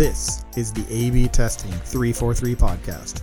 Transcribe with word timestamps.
This 0.00 0.46
is 0.56 0.72
the 0.72 0.86
A 0.88 1.10
B 1.10 1.28
Testing 1.28 1.70
343 1.70 2.54
podcast, 2.54 3.20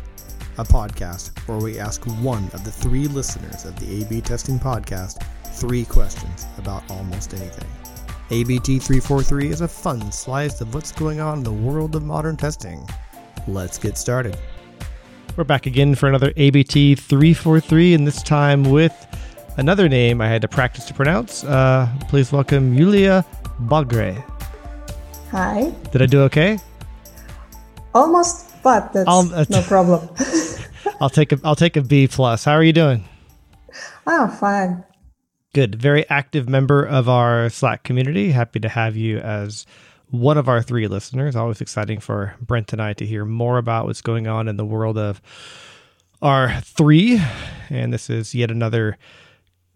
a 0.59 0.63
podcast 0.63 1.35
where 1.47 1.57
we 1.57 1.79
ask 1.79 2.05
one 2.21 2.43
of 2.53 2.63
the 2.63 2.71
three 2.71 3.07
listeners 3.07 3.65
of 3.65 3.75
the 3.79 4.03
A 4.03 4.05
B 4.05 4.21
Testing 4.21 4.59
podcast 4.59 5.25
three 5.55 5.85
questions 5.85 6.45
about 6.59 6.83
almost 6.91 7.33
anything. 7.33 7.67
ABT 8.29 8.77
343 8.77 9.49
is 9.49 9.61
a 9.61 9.67
fun 9.67 10.11
slice 10.11 10.61
of 10.61 10.71
what's 10.75 10.91
going 10.91 11.19
on 11.19 11.39
in 11.39 11.43
the 11.43 11.51
world 11.51 11.95
of 11.95 12.03
modern 12.03 12.37
testing. 12.37 12.87
Let's 13.47 13.79
get 13.79 13.97
started. 13.97 14.37
We're 15.35 15.45
back 15.45 15.65
again 15.65 15.95
for 15.95 16.07
another 16.07 16.31
ABT 16.37 16.93
343, 16.93 17.95
and 17.95 18.05
this 18.05 18.21
time 18.21 18.61
with 18.61 18.93
another 19.57 19.89
name 19.89 20.21
I 20.21 20.27
had 20.27 20.43
to 20.43 20.47
practice 20.47 20.85
to 20.85 20.93
pronounce. 20.93 21.43
Uh, 21.43 21.91
please 22.07 22.31
welcome 22.31 22.75
Yulia 22.75 23.25
Bagre. 23.61 24.23
Hi. 25.31 25.73
Did 25.91 26.01
I 26.03 26.05
do 26.05 26.21
okay? 26.21 26.57
Almost, 27.97 28.61
but 28.61 28.93
that's 28.93 29.09
uh, 29.09 29.45
no 29.49 29.61
problem. 29.67 30.07
I'll 31.01 31.09
take 31.09 31.31
a 31.31 31.39
I'll 31.43 31.55
take 31.55 31.75
a 31.75 31.81
B 31.81 32.07
plus. 32.07 32.43
How 32.43 32.53
are 32.53 32.63
you 32.63 32.73
doing? 32.73 33.03
ah, 34.05 34.27
fine. 34.39 34.83
Good. 35.53 35.81
Very 35.81 36.07
active 36.09 36.47
member 36.47 36.83
of 36.83 37.09
our 37.09 37.49
Slack 37.49 37.83
community. 37.83 38.31
Happy 38.31 38.59
to 38.59 38.69
have 38.69 38.95
you 38.95 39.17
as 39.17 39.65
one 40.11 40.37
of 40.37 40.47
our 40.47 40.61
three 40.61 40.87
listeners. 40.87 41.35
Always 41.35 41.59
exciting 41.59 41.99
for 41.99 42.35
Brent 42.39 42.71
and 42.71 42.81
I 42.81 42.93
to 42.93 43.05
hear 43.05 43.25
more 43.25 43.57
about 43.57 43.87
what's 43.87 44.01
going 44.01 44.27
on 44.27 44.47
in 44.47 44.57
the 44.57 44.65
world 44.65 44.97
of 44.97 45.19
our 46.21 46.61
three. 46.61 47.19
And 47.69 47.91
this 47.91 48.09
is 48.09 48.35
yet 48.35 48.51
another 48.51 48.97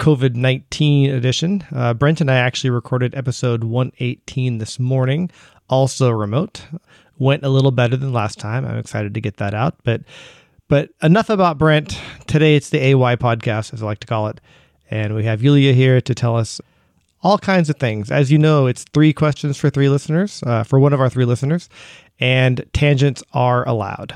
COVID 0.01 0.33
19 0.33 1.11
edition. 1.11 1.63
Uh, 1.71 1.93
Brent 1.93 2.21
and 2.21 2.31
I 2.31 2.37
actually 2.37 2.71
recorded 2.71 3.13
episode 3.13 3.63
118 3.63 4.57
this 4.57 4.79
morning, 4.79 5.29
also 5.69 6.09
remote. 6.09 6.65
Went 7.19 7.43
a 7.43 7.49
little 7.49 7.69
better 7.69 7.95
than 7.95 8.11
last 8.11 8.39
time. 8.39 8.65
I'm 8.65 8.79
excited 8.79 9.13
to 9.13 9.21
get 9.21 9.37
that 9.37 9.53
out. 9.53 9.75
But 9.83 10.01
but 10.67 10.89
enough 11.03 11.29
about 11.29 11.59
Brent. 11.59 12.01
Today 12.25 12.55
it's 12.55 12.71
the 12.71 12.79
AY 12.79 13.15
podcast, 13.17 13.75
as 13.75 13.83
I 13.83 13.85
like 13.85 13.99
to 13.99 14.07
call 14.07 14.25
it. 14.29 14.41
And 14.89 15.13
we 15.13 15.23
have 15.25 15.43
Yulia 15.43 15.71
here 15.71 16.01
to 16.01 16.15
tell 16.15 16.35
us 16.35 16.59
all 17.21 17.37
kinds 17.37 17.69
of 17.69 17.75
things. 17.75 18.09
As 18.09 18.31
you 18.31 18.39
know, 18.39 18.65
it's 18.65 18.85
three 18.95 19.13
questions 19.13 19.55
for 19.55 19.69
three 19.69 19.87
listeners, 19.87 20.41
uh, 20.47 20.63
for 20.63 20.79
one 20.79 20.93
of 20.93 20.99
our 20.99 21.11
three 21.11 21.25
listeners, 21.25 21.69
and 22.19 22.65
tangents 22.73 23.21
are 23.33 23.69
allowed. 23.69 24.15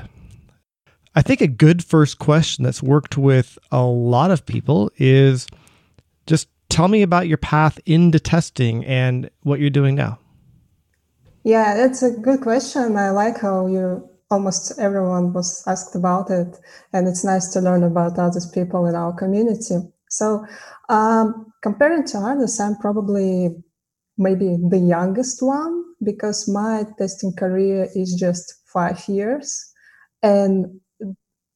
I 1.14 1.22
think 1.22 1.40
a 1.40 1.46
good 1.46 1.84
first 1.84 2.18
question 2.18 2.64
that's 2.64 2.82
worked 2.82 3.16
with 3.16 3.56
a 3.70 3.84
lot 3.84 4.32
of 4.32 4.44
people 4.44 4.90
is 4.96 5.46
tell 6.68 6.88
me 6.88 7.02
about 7.02 7.28
your 7.28 7.38
path 7.38 7.78
into 7.86 8.18
testing 8.18 8.84
and 8.84 9.30
what 9.42 9.60
you're 9.60 9.70
doing 9.70 9.94
now. 9.94 10.18
Yeah, 11.44 11.76
that's 11.76 12.02
a 12.02 12.10
good 12.10 12.40
question. 12.40 12.96
I 12.96 13.10
like 13.10 13.40
how 13.40 13.66
you 13.66 14.08
almost 14.30 14.76
everyone 14.78 15.32
was 15.32 15.62
asked 15.66 15.94
about 15.94 16.30
it, 16.30 16.58
and 16.92 17.06
it's 17.06 17.24
nice 17.24 17.48
to 17.52 17.60
learn 17.60 17.84
about 17.84 18.18
other 18.18 18.40
people 18.52 18.86
in 18.86 18.94
our 18.94 19.12
community. 19.12 19.76
So, 20.10 20.44
um, 20.88 21.52
comparing 21.62 22.04
to 22.06 22.18
others, 22.18 22.58
I'm 22.58 22.76
probably 22.76 23.50
maybe 24.18 24.56
the 24.70 24.78
youngest 24.78 25.42
one 25.42 25.84
because 26.02 26.48
my 26.48 26.84
testing 26.98 27.32
career 27.34 27.88
is 27.94 28.14
just 28.14 28.54
five 28.66 29.06
years, 29.08 29.72
and 30.22 30.80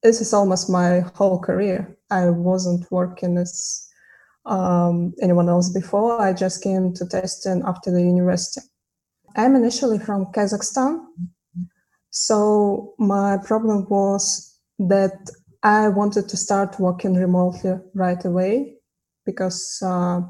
this 0.03 0.21
is 0.21 0.33
almost 0.33 0.69
my 0.69 1.01
whole 1.15 1.39
career. 1.39 1.97
I 2.09 2.29
wasn't 2.29 2.89
working 2.91 3.37
as 3.37 3.87
um, 4.45 5.13
anyone 5.21 5.49
else 5.49 5.69
before. 5.69 6.21
I 6.21 6.33
just 6.33 6.63
came 6.63 6.93
to 6.93 7.05
testing 7.05 7.61
after 7.65 7.91
the 7.91 8.01
university. 8.01 8.61
I'm 9.35 9.55
initially 9.55 9.99
from 9.99 10.25
Kazakhstan. 10.27 11.05
So 12.09 12.93
my 12.97 13.37
problem 13.43 13.87
was 13.89 14.57
that 14.79 15.29
I 15.63 15.87
wanted 15.87 16.27
to 16.29 16.37
start 16.37 16.79
working 16.79 17.13
remotely 17.13 17.73
right 17.93 18.23
away 18.25 18.75
because 19.25 19.81
uh, 19.85 20.21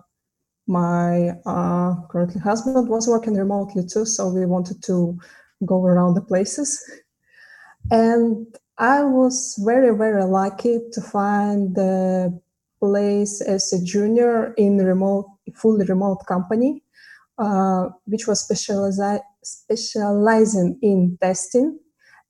my 0.68 1.32
uh, 1.46 1.96
currently 2.10 2.42
husband 2.42 2.90
was 2.90 3.08
working 3.08 3.36
remotely 3.36 3.84
too. 3.86 4.06
So 4.06 4.30
we 4.30 4.46
wanted 4.46 4.84
to 4.84 5.18
go 5.66 5.84
around 5.86 6.16
the 6.16 6.22
places. 6.22 6.84
And 7.90 8.48
I 8.78 9.04
was 9.04 9.60
very, 9.64 9.96
very 9.96 10.24
lucky 10.26 10.80
to 10.92 11.02
find 11.02 11.76
the 11.76 12.40
place 12.82 13.42
as 13.42 13.72
a 13.74 13.84
junior 13.84 14.54
in 14.58 14.78
remote, 14.80 15.28
fully 15.56 15.86
remote 15.86 16.20
company, 16.28 16.84
uh, 17.38 17.90
which 18.06 18.28
was 18.28 18.46
specializi- 18.48 19.22
specializing 19.44 20.78
in 20.82 21.18
testing. 21.22 21.80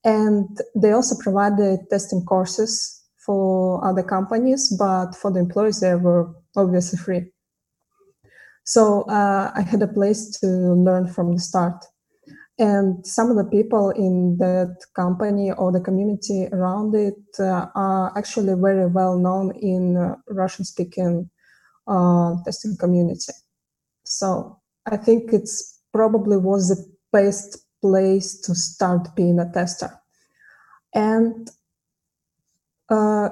And 0.04 0.48
they 0.76 0.92
also 0.92 1.16
provided 1.20 1.80
testing 1.90 2.26
courses 2.26 3.04
for 3.26 3.84
other 3.86 4.04
companies, 4.04 4.76
but 4.78 5.16
for 5.16 5.32
the 5.32 5.40
employees, 5.40 5.80
they 5.80 5.96
were 5.96 6.34
obviously 6.56 7.00
free. 7.00 7.32
So 8.64 9.04
uh, 9.04 9.52
I 9.56 9.62
had 9.62 9.82
a 9.82 9.88
place 9.88 10.40
to 10.40 10.48
learn 10.48 11.08
from 11.08 11.34
the 11.34 11.40
start. 11.40 11.86
And 12.62 13.04
some 13.08 13.32
of 13.32 13.38
the 13.38 13.50
people 13.50 13.90
in 13.90 14.38
that 14.38 14.78
company 14.96 15.52
or 15.52 15.72
the 15.72 15.80
community 15.80 16.48
around 16.52 16.94
it 16.94 17.18
uh, 17.40 17.66
are 17.74 18.16
actually 18.16 18.54
very 18.54 18.86
well 18.86 19.18
known 19.18 19.56
in 19.56 19.98
uh, 19.98 20.16
Russian 20.30 20.64
speaking 20.64 21.28
uh, 21.88 22.36
testing 22.46 22.78
community. 22.78 23.34
So 24.04 24.60
I 24.86 24.98
think 24.98 25.34
it's 25.34 25.80
probably 25.92 26.38
was 26.38 26.70
the 26.70 26.86
best 27.12 27.58
place 27.82 28.40
to 28.42 28.54
start 28.54 29.16
being 29.16 29.40
a 29.40 29.52
tester. 29.52 30.00
And 30.94 31.50
uh, 32.90 33.30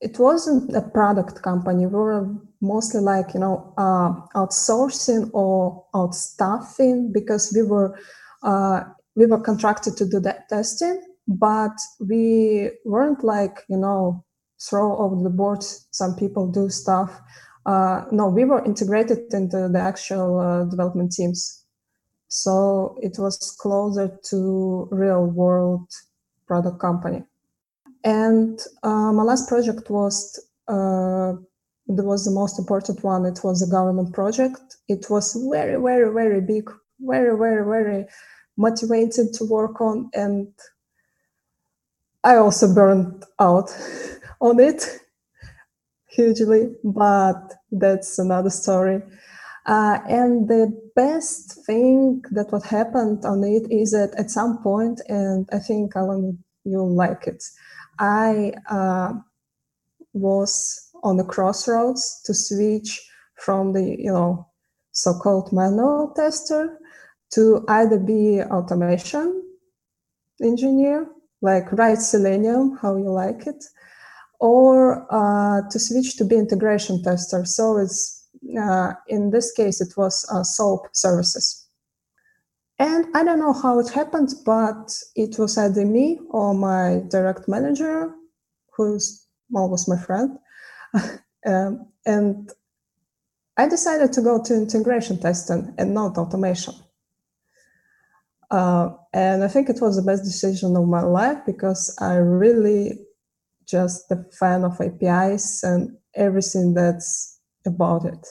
it 0.00 0.18
wasn't 0.18 0.74
a 0.74 0.80
product 0.80 1.42
company. 1.42 1.84
We 1.84 1.98
were 1.98 2.34
mostly 2.62 3.02
like, 3.02 3.34
you 3.34 3.40
know, 3.40 3.74
uh, 3.76 4.14
outsourcing 4.34 5.28
or 5.34 5.84
outstaffing 5.94 7.12
because 7.12 7.52
we 7.54 7.62
were 7.62 7.98
uh, 8.42 8.84
we 9.14 9.26
were 9.26 9.40
contracted 9.40 9.96
to 9.96 10.06
do 10.06 10.20
that 10.20 10.48
testing, 10.48 11.02
but 11.26 11.76
we 12.00 12.70
weren't 12.84 13.24
like, 13.24 13.64
you 13.68 13.76
know, 13.76 14.24
throw 14.60 14.96
over 14.98 15.22
the 15.22 15.30
board. 15.30 15.62
Some 15.62 16.14
people 16.16 16.50
do 16.50 16.68
stuff. 16.68 17.20
Uh, 17.66 18.04
no, 18.10 18.28
we 18.28 18.44
were 18.44 18.64
integrated 18.64 19.32
into 19.32 19.68
the 19.68 19.80
actual 19.80 20.40
uh, 20.40 20.64
development 20.64 21.12
teams. 21.12 21.64
So 22.28 22.96
it 23.02 23.16
was 23.18 23.56
closer 23.60 24.16
to 24.30 24.88
real 24.90 25.26
world 25.26 25.90
product 26.46 26.80
company. 26.80 27.24
And 28.04 28.58
uh, 28.82 29.12
my 29.12 29.22
last 29.22 29.48
project 29.48 29.90
was 29.90 30.38
uh, 30.68 31.32
that 31.88 32.04
was 32.04 32.24
the 32.24 32.30
most 32.30 32.58
important 32.58 33.02
one. 33.02 33.24
It 33.24 33.40
was 33.42 33.62
a 33.62 33.70
government 33.70 34.12
project. 34.12 34.76
It 34.88 35.06
was 35.08 35.34
very, 35.50 35.80
very, 35.80 36.12
very 36.12 36.40
big, 36.40 36.70
very, 37.00 37.36
very, 37.36 37.64
very 37.64 38.06
motivated 38.56 39.32
to 39.34 39.44
work 39.44 39.80
on, 39.80 40.10
and 40.14 40.48
I 42.24 42.36
also 42.36 42.72
burned 42.74 43.24
out 43.38 43.70
on 44.40 44.60
it 44.60 44.98
hugely. 46.06 46.74
But 46.84 47.54
that's 47.70 48.18
another 48.18 48.50
story. 48.50 49.02
Uh, 49.66 49.98
and 50.08 50.48
the 50.48 50.72
best 50.96 51.64
thing 51.66 52.22
that 52.30 52.50
what 52.50 52.64
happened 52.64 53.24
on 53.26 53.44
it 53.44 53.70
is 53.70 53.92
that 53.92 54.14
at 54.16 54.30
some 54.30 54.62
point, 54.62 55.00
and 55.08 55.46
I 55.52 55.58
think 55.58 55.94
Alan, 55.94 56.42
you'll 56.64 56.94
like 56.94 57.26
it. 57.26 57.44
I 57.98 58.54
uh, 58.70 59.12
was 60.14 60.90
on 61.02 61.16
the 61.16 61.24
crossroads 61.24 62.22
to 62.24 62.34
switch 62.34 63.00
from 63.36 63.72
the 63.72 63.96
you 63.98 64.12
know 64.12 64.46
so-called 64.92 65.52
manual 65.52 66.12
tester 66.16 66.78
to 67.32 67.64
either 67.68 67.98
be 67.98 68.40
automation 68.42 69.42
engineer, 70.42 71.06
like 71.42 71.70
write 71.72 71.98
Selenium, 71.98 72.78
how 72.80 72.96
you 72.96 73.10
like 73.10 73.46
it, 73.46 73.64
or 74.40 75.06
uh, 75.12 75.62
to 75.68 75.78
switch 75.78 76.16
to 76.16 76.24
be 76.24 76.36
integration 76.36 77.02
tester. 77.02 77.44
So 77.44 77.78
it's 77.78 78.26
uh, 78.60 78.92
in 79.08 79.30
this 79.30 79.52
case 79.52 79.80
it 79.80 79.96
was 79.96 80.26
uh, 80.32 80.42
SOAP 80.42 80.88
services. 80.92 81.66
And 82.78 83.06
I 83.14 83.24
don't 83.24 83.40
know 83.40 83.52
how 83.52 83.80
it 83.80 83.90
happened, 83.90 84.30
but 84.46 84.96
it 85.16 85.36
was 85.38 85.58
either 85.58 85.84
me 85.84 86.20
or 86.30 86.54
my 86.54 87.02
direct 87.08 87.48
manager, 87.48 88.14
who's 88.76 89.26
was 89.50 89.88
my 89.88 89.96
friend. 89.96 90.38
um, 91.46 91.88
and 92.06 92.52
I 93.56 93.68
decided 93.68 94.12
to 94.12 94.22
go 94.22 94.40
to 94.42 94.54
integration 94.54 95.18
testing 95.18 95.74
and 95.78 95.92
not 95.92 96.16
automation. 96.16 96.74
Uh, 98.50 98.90
and 99.12 99.44
I 99.44 99.48
think 99.48 99.68
it 99.68 99.80
was 99.80 99.96
the 99.96 100.02
best 100.02 100.24
decision 100.24 100.76
of 100.76 100.88
my 100.88 101.02
life 101.02 101.38
because 101.44 101.94
I 102.00 102.14
really 102.14 102.98
just 103.66 104.10
a 104.10 104.24
fan 104.38 104.64
of 104.64 104.80
APIs 104.80 105.62
and 105.62 105.96
everything 106.14 106.74
that's 106.74 107.38
about 107.66 108.04
it. 108.04 108.26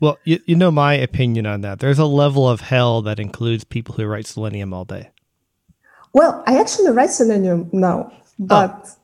Well, 0.00 0.18
you, 0.24 0.40
you 0.46 0.56
know 0.56 0.72
my 0.72 0.94
opinion 0.94 1.46
on 1.46 1.60
that. 1.60 1.78
There's 1.78 2.00
a 2.00 2.06
level 2.06 2.48
of 2.48 2.60
hell 2.60 3.02
that 3.02 3.20
includes 3.20 3.62
people 3.62 3.94
who 3.94 4.04
write 4.04 4.26
Selenium 4.26 4.74
all 4.74 4.84
day. 4.84 5.10
Well, 6.12 6.42
I 6.46 6.58
actually 6.58 6.90
write 6.90 7.10
Selenium 7.10 7.70
now, 7.72 8.12
but 8.38 8.82
oh. 8.84 8.96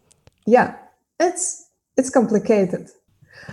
yeah, 0.45 0.77
it's 1.21 1.71
it's 1.97 2.11
complicated. 2.11 2.89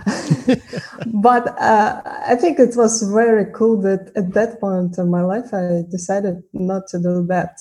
but 1.08 1.60
uh, 1.60 2.02
I 2.06 2.36
think 2.36 2.60
it 2.60 2.76
was 2.76 3.02
very 3.02 3.46
cool 3.54 3.82
that 3.82 4.12
at 4.16 4.34
that 4.34 4.60
point 4.60 4.98
in 4.98 5.10
my 5.10 5.22
life 5.22 5.54
I 5.54 5.84
decided 5.90 6.44
not 6.54 6.88
to 6.88 7.00
do 7.00 7.26
that 7.28 7.60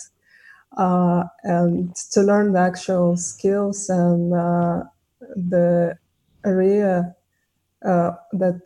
uh, 0.76 1.24
and 1.42 1.94
to 2.12 2.22
learn 2.22 2.52
the 2.52 2.60
actual 2.60 3.16
skills 3.16 3.88
and 3.88 4.34
uh, 4.34 4.82
the 5.36 5.96
area 6.44 7.14
uh, 7.84 8.12
that 8.32 8.60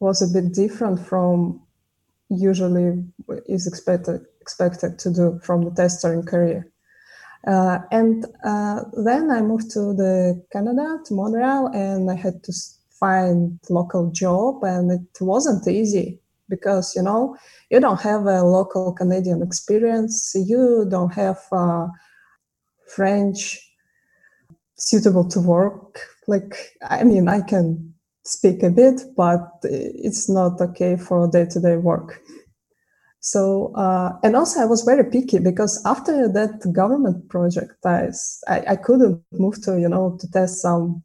was 0.00 0.22
a 0.22 0.32
bit 0.32 0.52
different 0.52 0.98
from 1.06 1.62
usually 2.28 3.04
is 3.46 3.66
expected 3.66 4.24
expected 4.40 4.98
to 4.98 5.12
do 5.12 5.40
from 5.42 5.64
the 5.64 5.70
tester 5.70 6.20
career. 6.22 6.66
Uh, 7.46 7.78
and 7.90 8.26
uh, 8.44 8.82
then 9.04 9.30
I 9.30 9.40
moved 9.40 9.70
to 9.72 9.94
the 9.94 10.44
Canada 10.52 10.98
to 11.06 11.14
Montreal, 11.14 11.68
and 11.68 12.10
I 12.10 12.14
had 12.14 12.42
to 12.44 12.52
find 13.02 13.58
local 13.68 14.04
job, 14.12 14.62
and 14.62 14.84
it 14.92 15.20
wasn't 15.20 15.66
easy 15.66 16.20
because 16.48 16.94
you 16.96 17.02
know 17.02 17.36
you 17.70 17.80
don't 17.80 18.00
have 18.00 18.26
a 18.26 18.42
local 18.58 18.92
Canadian 18.92 19.42
experience, 19.42 20.16
you 20.52 20.86
don't 20.94 21.14
have 21.14 21.40
uh, 21.50 21.86
French 22.94 23.40
suitable 24.76 25.26
to 25.34 25.40
work. 25.40 25.98
Like 26.28 26.54
I 26.98 27.02
mean, 27.10 27.28
I 27.28 27.40
can 27.52 27.66
speak 28.24 28.62
a 28.62 28.70
bit, 28.70 28.98
but 29.16 29.48
it's 29.64 30.28
not 30.28 30.60
okay 30.60 30.96
for 30.96 31.28
day 31.28 31.46
to 31.46 31.60
day 31.60 31.76
work. 31.76 32.20
So, 33.24 33.72
uh, 33.76 34.10
and 34.24 34.34
also 34.34 34.60
I 34.60 34.64
was 34.64 34.82
very 34.82 35.04
picky 35.08 35.38
because 35.38 35.80
after 35.86 36.28
that 36.32 36.72
government 36.72 37.28
project, 37.28 37.74
I, 37.84 38.10
I 38.48 38.76
couldn't 38.76 39.22
move 39.32 39.62
to, 39.62 39.78
you 39.78 39.88
know, 39.88 40.16
to 40.20 40.30
test 40.32 40.60
some 40.60 41.04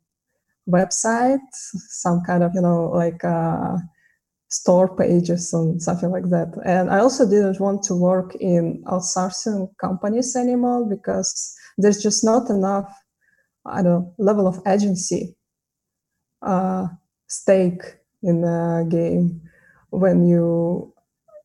website, 0.69 1.39
some 1.53 2.21
kind 2.25 2.43
of, 2.43 2.51
you 2.53 2.61
know, 2.61 2.91
like 2.93 3.23
uh, 3.23 3.77
store 4.49 4.95
pages 4.95 5.53
and 5.53 5.81
something 5.81 6.11
like 6.11 6.29
that. 6.29 6.53
And 6.65 6.89
I 6.89 6.99
also 6.99 7.29
didn't 7.29 7.59
want 7.59 7.83
to 7.83 7.95
work 7.95 8.35
in 8.39 8.83
outsourcing 8.87 9.69
companies 9.79 10.35
anymore 10.35 10.85
because 10.89 11.55
there's 11.77 12.01
just 12.01 12.23
not 12.23 12.49
enough, 12.49 12.91
I 13.65 13.83
don't 13.83 13.91
know, 13.91 14.13
level 14.17 14.47
of 14.47 14.61
agency 14.67 15.35
uh, 16.41 16.87
stake 17.27 17.81
in 18.23 18.41
the 18.41 18.87
game 18.89 19.41
when 19.89 20.25
you 20.27 20.93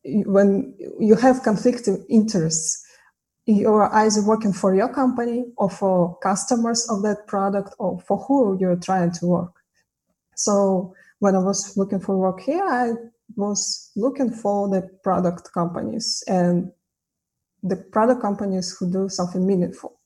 when 0.03 0.75
you 0.99 1.15
have 1.15 1.43
conflicting 1.43 2.05
interests 2.09 2.85
you're 3.45 3.93
either 3.95 4.23
working 4.23 4.53
for 4.53 4.73
your 4.73 4.87
company 4.87 5.45
or 5.57 5.69
for 5.69 6.17
customers 6.19 6.89
of 6.89 7.01
that 7.01 7.27
product 7.27 7.75
or 7.77 7.99
for 8.01 8.17
who 8.17 8.57
you're 8.59 8.77
trying 8.77 9.11
to 9.11 9.25
work 9.25 9.53
so 10.35 10.93
when 11.19 11.35
i 11.35 11.39
was 11.39 11.75
looking 11.75 11.99
for 11.99 12.17
work 12.17 12.39
here 12.39 12.63
i 12.63 12.91
was 13.35 13.91
looking 13.95 14.29
for 14.29 14.69
the 14.69 14.81
product 15.03 15.51
companies 15.53 16.23
and 16.27 16.71
the 17.63 17.75
product 17.75 18.21
companies 18.21 18.75
who 18.77 18.91
do 18.91 19.09
something 19.09 19.45
meaningful 19.45 19.99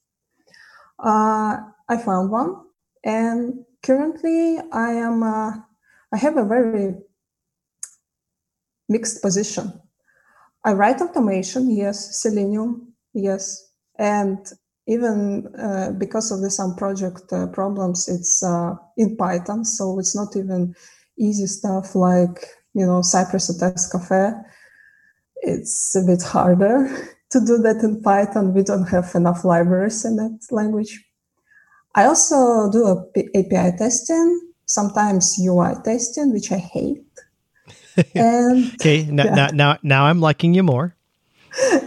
uh, 0.99 1.57
i 1.89 1.97
found 1.97 2.31
one 2.31 2.55
and 3.03 3.63
currently 3.83 4.59
i 4.71 4.91
am 4.91 5.21
uh, 5.21 5.51
i 6.11 6.17
have 6.17 6.37
a 6.37 6.45
very 6.45 6.95
mixed 8.89 9.21
position 9.21 9.71
I 10.67 10.73
write 10.73 10.99
automation, 10.99 11.69
yes. 11.73 12.21
Selenium, 12.21 12.86
yes. 13.17 13.71
And 13.99 14.37
even 14.87 15.47
uh, 15.59 15.91
because 15.97 16.31
of 16.31 16.41
the 16.41 16.49
some 16.49 16.75
project 16.75 17.31
uh, 17.31 17.47
problems, 17.47 18.07
it's 18.07 18.43
uh, 18.43 18.75
in 18.95 19.17
Python, 19.17 19.65
so 19.65 19.99
it's 19.99 20.15
not 20.15 20.35
even 20.35 20.73
easy 21.19 21.47
stuff 21.47 21.95
like 21.95 22.45
you 22.73 22.85
know 22.85 23.01
Cypress 23.01 23.49
or 23.49 23.53
TestCafe. 23.53 24.43
It's 25.41 25.95
a 25.95 26.05
bit 26.05 26.23
harder 26.23 26.87
to 27.31 27.39
do 27.39 27.57
that 27.59 27.83
in 27.83 28.01
Python. 28.01 28.53
We 28.53 28.63
don't 28.63 28.87
have 28.87 29.13
enough 29.15 29.43
libraries 29.43 30.05
in 30.05 30.15
that 30.17 30.39
language. 30.51 31.03
I 31.95 32.05
also 32.05 32.69
do 32.71 33.09
API 33.35 33.75
testing, 33.77 34.51
sometimes 34.65 35.35
UI 35.39 35.73
testing, 35.83 36.31
which 36.31 36.51
I 36.51 36.59
hate 36.59 37.03
and 38.15 38.71
okay, 38.75 39.05
now, 39.05 39.25
yeah. 39.25 39.35
now, 39.35 39.47
now, 39.53 39.77
now 39.81 40.05
I'm 40.05 40.19
liking 40.19 40.53
you 40.53 40.63
more. 40.63 40.95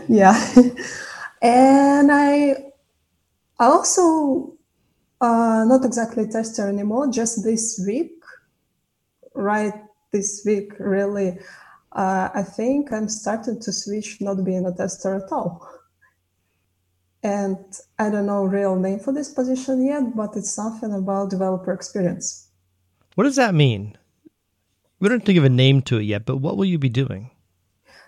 Yeah, 0.08 0.34
and 1.42 2.10
I 2.12 2.72
also 3.58 4.54
uh, 5.20 5.64
not 5.66 5.84
exactly 5.84 6.26
tester 6.26 6.68
anymore. 6.68 7.10
Just 7.10 7.44
this 7.44 7.82
week, 7.86 8.22
right? 9.34 9.74
This 10.12 10.42
week, 10.44 10.72
really, 10.78 11.38
uh, 11.92 12.28
I 12.34 12.42
think 12.42 12.92
I'm 12.92 13.08
starting 13.08 13.60
to 13.60 13.72
switch 13.72 14.20
not 14.20 14.44
being 14.44 14.66
a 14.66 14.72
tester 14.72 15.14
at 15.14 15.30
all. 15.30 15.68
And 17.22 17.58
I 17.98 18.08
don't 18.10 18.26
know 18.26 18.44
real 18.44 18.76
name 18.76 18.98
for 18.98 19.12
this 19.12 19.28
position 19.28 19.84
yet, 19.84 20.16
but 20.16 20.36
it's 20.36 20.50
something 20.50 20.92
about 20.92 21.30
developer 21.30 21.72
experience. 21.72 22.48
What 23.14 23.24
does 23.24 23.36
that 23.36 23.54
mean? 23.54 23.96
We 24.98 25.08
don't 25.08 25.20
have 25.20 25.26
to 25.26 25.32
give 25.32 25.44
a 25.44 25.50
name 25.50 25.82
to 25.82 25.98
it 25.98 26.04
yet, 26.04 26.24
but 26.24 26.36
what 26.36 26.56
will 26.56 26.64
you 26.64 26.78
be 26.78 26.88
doing? 26.88 27.30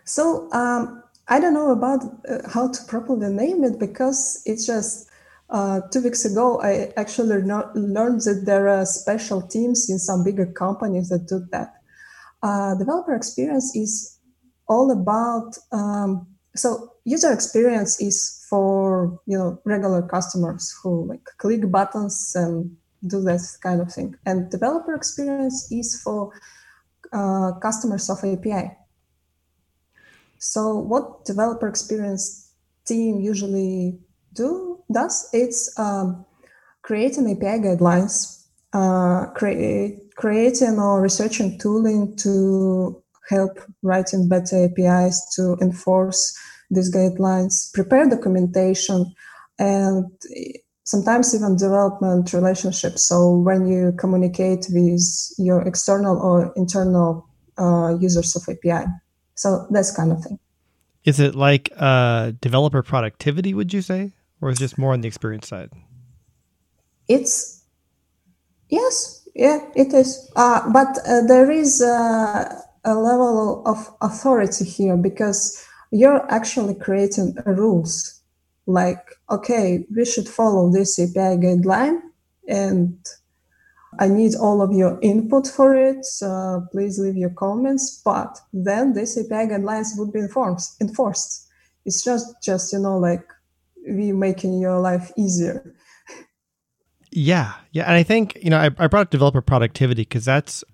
So 0.04 0.50
um, 0.52 1.01
I 1.28 1.40
don't 1.40 1.54
know 1.54 1.70
about 1.70 2.04
uh, 2.28 2.48
how 2.48 2.70
to 2.70 2.84
properly 2.84 3.32
name 3.32 3.64
it 3.64 3.78
because 3.78 4.42
it's 4.44 4.66
just 4.66 5.08
uh, 5.50 5.80
two 5.92 6.02
weeks 6.02 6.24
ago 6.24 6.60
I 6.62 6.92
actually 6.96 7.36
learned 7.42 8.20
that 8.22 8.42
there 8.44 8.68
are 8.68 8.84
special 8.86 9.42
teams 9.42 9.88
in 9.88 9.98
some 9.98 10.24
bigger 10.24 10.46
companies 10.46 11.08
that 11.10 11.28
do 11.28 11.46
that. 11.52 11.74
Uh, 12.42 12.74
developer 12.74 13.14
experience 13.14 13.76
is 13.76 14.18
all 14.68 14.90
about 14.90 15.56
um, 15.70 16.26
so 16.56 16.92
user 17.04 17.32
experience 17.32 18.00
is 18.00 18.44
for 18.48 19.20
you 19.26 19.38
know 19.38 19.58
regular 19.64 20.02
customers 20.02 20.74
who 20.82 21.06
like 21.08 21.24
click 21.38 21.70
buttons 21.70 22.32
and 22.34 22.76
do 23.06 23.20
this 23.20 23.56
kind 23.56 23.80
of 23.80 23.92
thing, 23.92 24.14
and 24.26 24.50
developer 24.50 24.94
experience 24.94 25.68
is 25.72 26.00
for 26.02 26.32
uh, 27.12 27.52
customers 27.60 28.08
of 28.10 28.18
API. 28.24 28.70
So 30.42 30.76
what 30.76 31.24
developer 31.24 31.68
experience 31.68 32.52
team 32.84 33.20
usually 33.20 34.00
do 34.34 34.82
does 34.92 35.28
it's 35.32 35.72
um, 35.78 36.26
creating 36.82 37.30
API 37.30 37.62
guidelines, 37.62 38.44
uh, 38.72 39.26
create, 39.36 40.00
creating 40.16 40.80
or 40.80 41.00
researching 41.00 41.60
tooling 41.60 42.16
to 42.16 43.00
help 43.28 43.60
writing 43.82 44.28
better 44.28 44.64
APIs 44.64 45.24
to 45.36 45.56
enforce 45.62 46.36
these 46.72 46.92
guidelines, 46.92 47.72
prepare 47.72 48.08
documentation, 48.08 49.14
and 49.60 50.06
sometimes 50.82 51.36
even 51.36 51.56
development 51.56 52.32
relationships. 52.32 53.06
So 53.06 53.36
when 53.36 53.68
you 53.68 53.92
communicate 53.96 54.66
with 54.70 55.02
your 55.38 55.62
external 55.62 56.18
or 56.18 56.52
internal 56.56 57.28
uh, 57.56 57.96
users 58.00 58.34
of 58.34 58.42
API, 58.48 58.86
so 59.42 59.66
that's 59.70 59.90
kind 59.90 60.12
of 60.12 60.22
thing. 60.22 60.38
Is 61.04 61.18
it 61.18 61.34
like 61.34 61.68
uh, 61.76 62.30
developer 62.40 62.80
productivity? 62.80 63.54
Would 63.54 63.72
you 63.72 63.82
say, 63.82 64.12
or 64.40 64.50
is 64.50 64.58
it 64.58 64.60
just 64.60 64.78
more 64.78 64.92
on 64.92 65.00
the 65.00 65.08
experience 65.08 65.48
side? 65.48 65.70
It's 67.08 67.64
yes, 68.68 69.26
yeah, 69.34 69.58
it 69.74 69.92
is. 69.92 70.30
Uh, 70.36 70.70
but 70.72 70.96
uh, 71.08 71.22
there 71.26 71.50
is 71.50 71.82
a, 71.82 72.62
a 72.84 72.94
level 72.94 73.64
of 73.66 73.78
authority 74.00 74.64
here 74.64 74.96
because 74.96 75.66
you're 75.90 76.24
actually 76.30 76.76
creating 76.76 77.36
rules 77.44 78.22
like, 78.66 79.04
okay, 79.28 79.84
we 79.92 80.04
should 80.04 80.28
follow 80.28 80.70
this 80.70 81.00
API 81.00 81.36
guideline 81.42 81.98
and 82.46 82.96
I 83.98 84.08
need 84.08 84.34
all 84.34 84.62
of 84.62 84.72
your 84.72 84.98
input 85.02 85.46
for 85.46 85.74
it. 85.74 86.04
So 86.04 86.66
please 86.72 86.98
leave 86.98 87.16
your 87.16 87.30
comments. 87.30 88.00
But 88.04 88.38
then 88.52 88.94
this 88.94 89.18
API 89.18 89.50
guidelines 89.50 89.88
would 89.96 90.12
be 90.12 90.20
enforced. 90.20 90.80
enforced. 90.80 91.48
It's 91.84 92.02
just, 92.02 92.34
just 92.42 92.72
you 92.72 92.78
know, 92.78 92.98
like 92.98 93.24
we 93.88 94.12
making 94.12 94.60
your 94.60 94.78
life 94.80 95.10
easier. 95.16 95.74
Yeah, 97.14 97.52
yeah, 97.72 97.84
and 97.84 97.92
I 97.92 98.02
think 98.02 98.38
you 98.42 98.48
know 98.48 98.58
I, 98.58 98.70
I 98.78 98.86
brought 98.86 99.02
up 99.02 99.10
developer 99.10 99.42
productivity 99.42 100.02
because 100.02 100.24
that's 100.24 100.64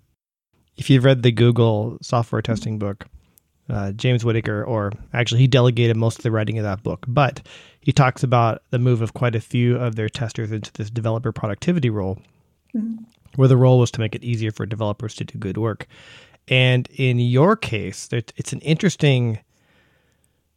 if 0.76 0.88
you've 0.88 1.04
read 1.04 1.22
the 1.24 1.32
Google 1.32 1.98
software 2.00 2.40
testing 2.40 2.78
book, 2.78 3.06
uh, 3.68 3.90
James 3.92 4.24
Whittaker, 4.24 4.64
or 4.64 4.92
actually, 5.12 5.40
he 5.40 5.48
delegated 5.48 5.96
most 5.96 6.18
of 6.18 6.22
the 6.22 6.30
writing 6.30 6.56
of 6.58 6.64
that 6.64 6.84
book. 6.84 7.04
But 7.08 7.44
he 7.80 7.90
talks 7.90 8.22
about 8.22 8.62
the 8.70 8.78
move 8.78 9.02
of 9.02 9.14
quite 9.14 9.34
a 9.34 9.40
few 9.40 9.76
of 9.76 9.96
their 9.96 10.08
testers 10.08 10.52
into 10.52 10.72
this 10.74 10.90
developer 10.90 11.32
productivity 11.32 11.90
role, 11.90 12.18
mm-hmm. 12.76 13.04
where 13.36 13.48
the 13.48 13.56
role 13.56 13.78
was 13.78 13.90
to 13.92 14.00
make 14.00 14.14
it 14.14 14.24
easier 14.24 14.50
for 14.50 14.66
developers 14.66 15.14
to 15.16 15.24
do 15.24 15.38
good 15.38 15.58
work. 15.58 15.86
And 16.48 16.88
in 16.94 17.18
your 17.18 17.56
case, 17.56 18.08
it's 18.12 18.52
an 18.52 18.60
interesting 18.60 19.40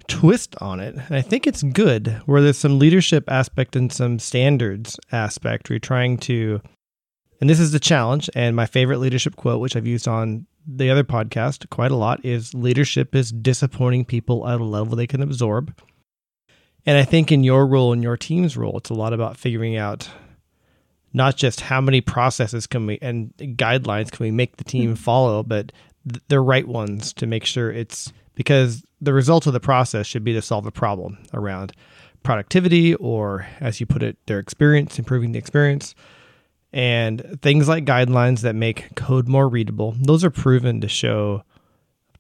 twist 0.08 0.56
on 0.62 0.80
it. 0.80 0.96
And 0.96 1.16
I 1.16 1.22
think 1.22 1.46
it's 1.46 1.64
good 1.64 2.22
where 2.26 2.42
there's 2.42 2.58
some 2.58 2.80
leadership 2.80 3.30
aspect 3.30 3.76
and 3.76 3.92
some 3.92 4.20
standards 4.20 5.00
aspect 5.12 5.70
where 5.70 5.76
you're 5.76 5.80
trying 5.80 6.18
to, 6.20 6.62
and 7.40 7.50
this 7.50 7.60
is 7.60 7.72
the 7.72 7.80
challenge. 7.80 8.30
And 8.36 8.56
my 8.56 8.66
favorite 8.66 9.00
leadership 9.00 9.36
quote, 9.36 9.60
which 9.60 9.76
I've 9.76 9.88
used 9.88 10.08
on 10.08 10.48
the 10.66 10.90
other 10.90 11.04
podcast 11.04 11.70
quite 11.70 11.92
a 11.92 11.96
lot, 11.96 12.24
is 12.24 12.54
leadership 12.54 13.16
is 13.16 13.32
disappointing 13.32 14.06
people 14.06 14.48
at 14.48 14.62
a 14.62 14.64
level 14.64 14.96
they 14.96 15.08
can 15.08 15.22
absorb. 15.22 15.78
And 16.86 16.98
I 16.98 17.04
think 17.04 17.32
in 17.32 17.44
your 17.44 17.68
role, 17.68 17.94
in 17.94 18.02
your 18.02 18.18
team's 18.18 18.58
role, 18.58 18.78
it's 18.78 18.90
a 18.90 18.96
lot 18.96 19.14
about 19.14 19.38
figuring 19.38 19.76
out 19.76 20.10
not 21.14 21.36
just 21.36 21.62
how 21.62 21.82
many 21.82 22.02
processes 22.02 22.68
can 22.68 22.86
we 22.86 22.98
and 23.02 23.34
guidelines 23.38 24.12
can 24.12 24.24
we 24.24 24.32
make 24.32 24.58
the 24.58 24.64
team 24.64 24.92
mm-hmm. 24.92 25.04
follow, 25.04 25.44
but 25.44 25.72
th- 26.10 26.24
the 26.28 26.40
right 26.40 26.68
ones 26.68 27.14
to 27.14 27.28
make 27.28 27.46
sure 27.46 27.72
it's 27.72 28.12
because 28.36 28.84
the 29.02 29.14
result 29.14 29.48
of 29.48 29.54
the 29.54 29.60
process 29.60 30.08
should 30.08 30.24
be 30.24 30.34
to 30.34 30.42
solve 30.42 30.66
a 30.66 30.72
problem 30.72 31.18
around 31.34 31.74
productivity 32.24 32.96
or, 32.96 33.48
as 33.60 33.80
you 33.80 33.86
put 33.86 34.04
it, 34.04 34.18
their 34.28 34.40
experience, 34.40 35.00
improving 35.00 35.32
the 35.32 35.40
experience. 35.40 35.96
And 36.74 37.40
things 37.42 37.68
like 37.68 37.84
guidelines 37.84 38.42
that 38.42 38.56
make 38.56 38.96
code 38.96 39.28
more 39.28 39.50
readable, 39.50 39.96
those 40.00 40.24
are 40.24 40.30
proven 40.30 40.80
to 40.82 40.88
show 40.88 41.44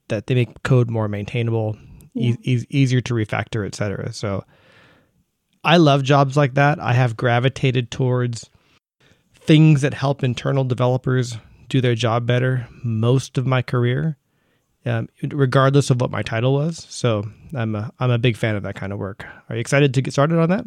that 0.09 0.27
they 0.27 0.35
make 0.35 0.61
code 0.63 0.89
more 0.89 1.07
maintainable, 1.07 1.77
yeah. 2.13 2.35
e- 2.43 2.65
easier 2.69 2.99
to 3.01 3.13
refactor, 3.13 3.65
etc. 3.65 4.11
So 4.11 4.43
I 5.63 5.77
love 5.77 6.03
jobs 6.03 6.35
like 6.35 6.55
that. 6.55 6.79
I 6.79 6.93
have 6.93 7.15
gravitated 7.15 7.91
towards 7.91 8.49
things 9.41 9.81
that 9.81 9.93
help 9.93 10.23
internal 10.23 10.63
developers 10.63 11.37
do 11.69 11.81
their 11.81 11.95
job 11.95 12.25
better 12.25 12.67
most 12.83 13.37
of 13.37 13.45
my 13.47 13.61
career, 13.61 14.17
um, 14.85 15.09
regardless 15.29 15.89
of 15.89 15.99
what 15.99 16.11
my 16.11 16.21
title 16.21 16.53
was. 16.53 16.85
So 16.89 17.23
I'm 17.53 17.75
a, 17.75 17.91
I'm 17.99 18.11
a 18.11 18.17
big 18.17 18.37
fan 18.37 18.55
of 18.55 18.63
that 18.63 18.75
kind 18.75 18.93
of 18.93 18.99
work. 18.99 19.25
Are 19.49 19.55
you 19.55 19.61
excited 19.61 19.93
to 19.93 20.01
get 20.01 20.13
started 20.13 20.39
on 20.39 20.49
that? 20.49 20.65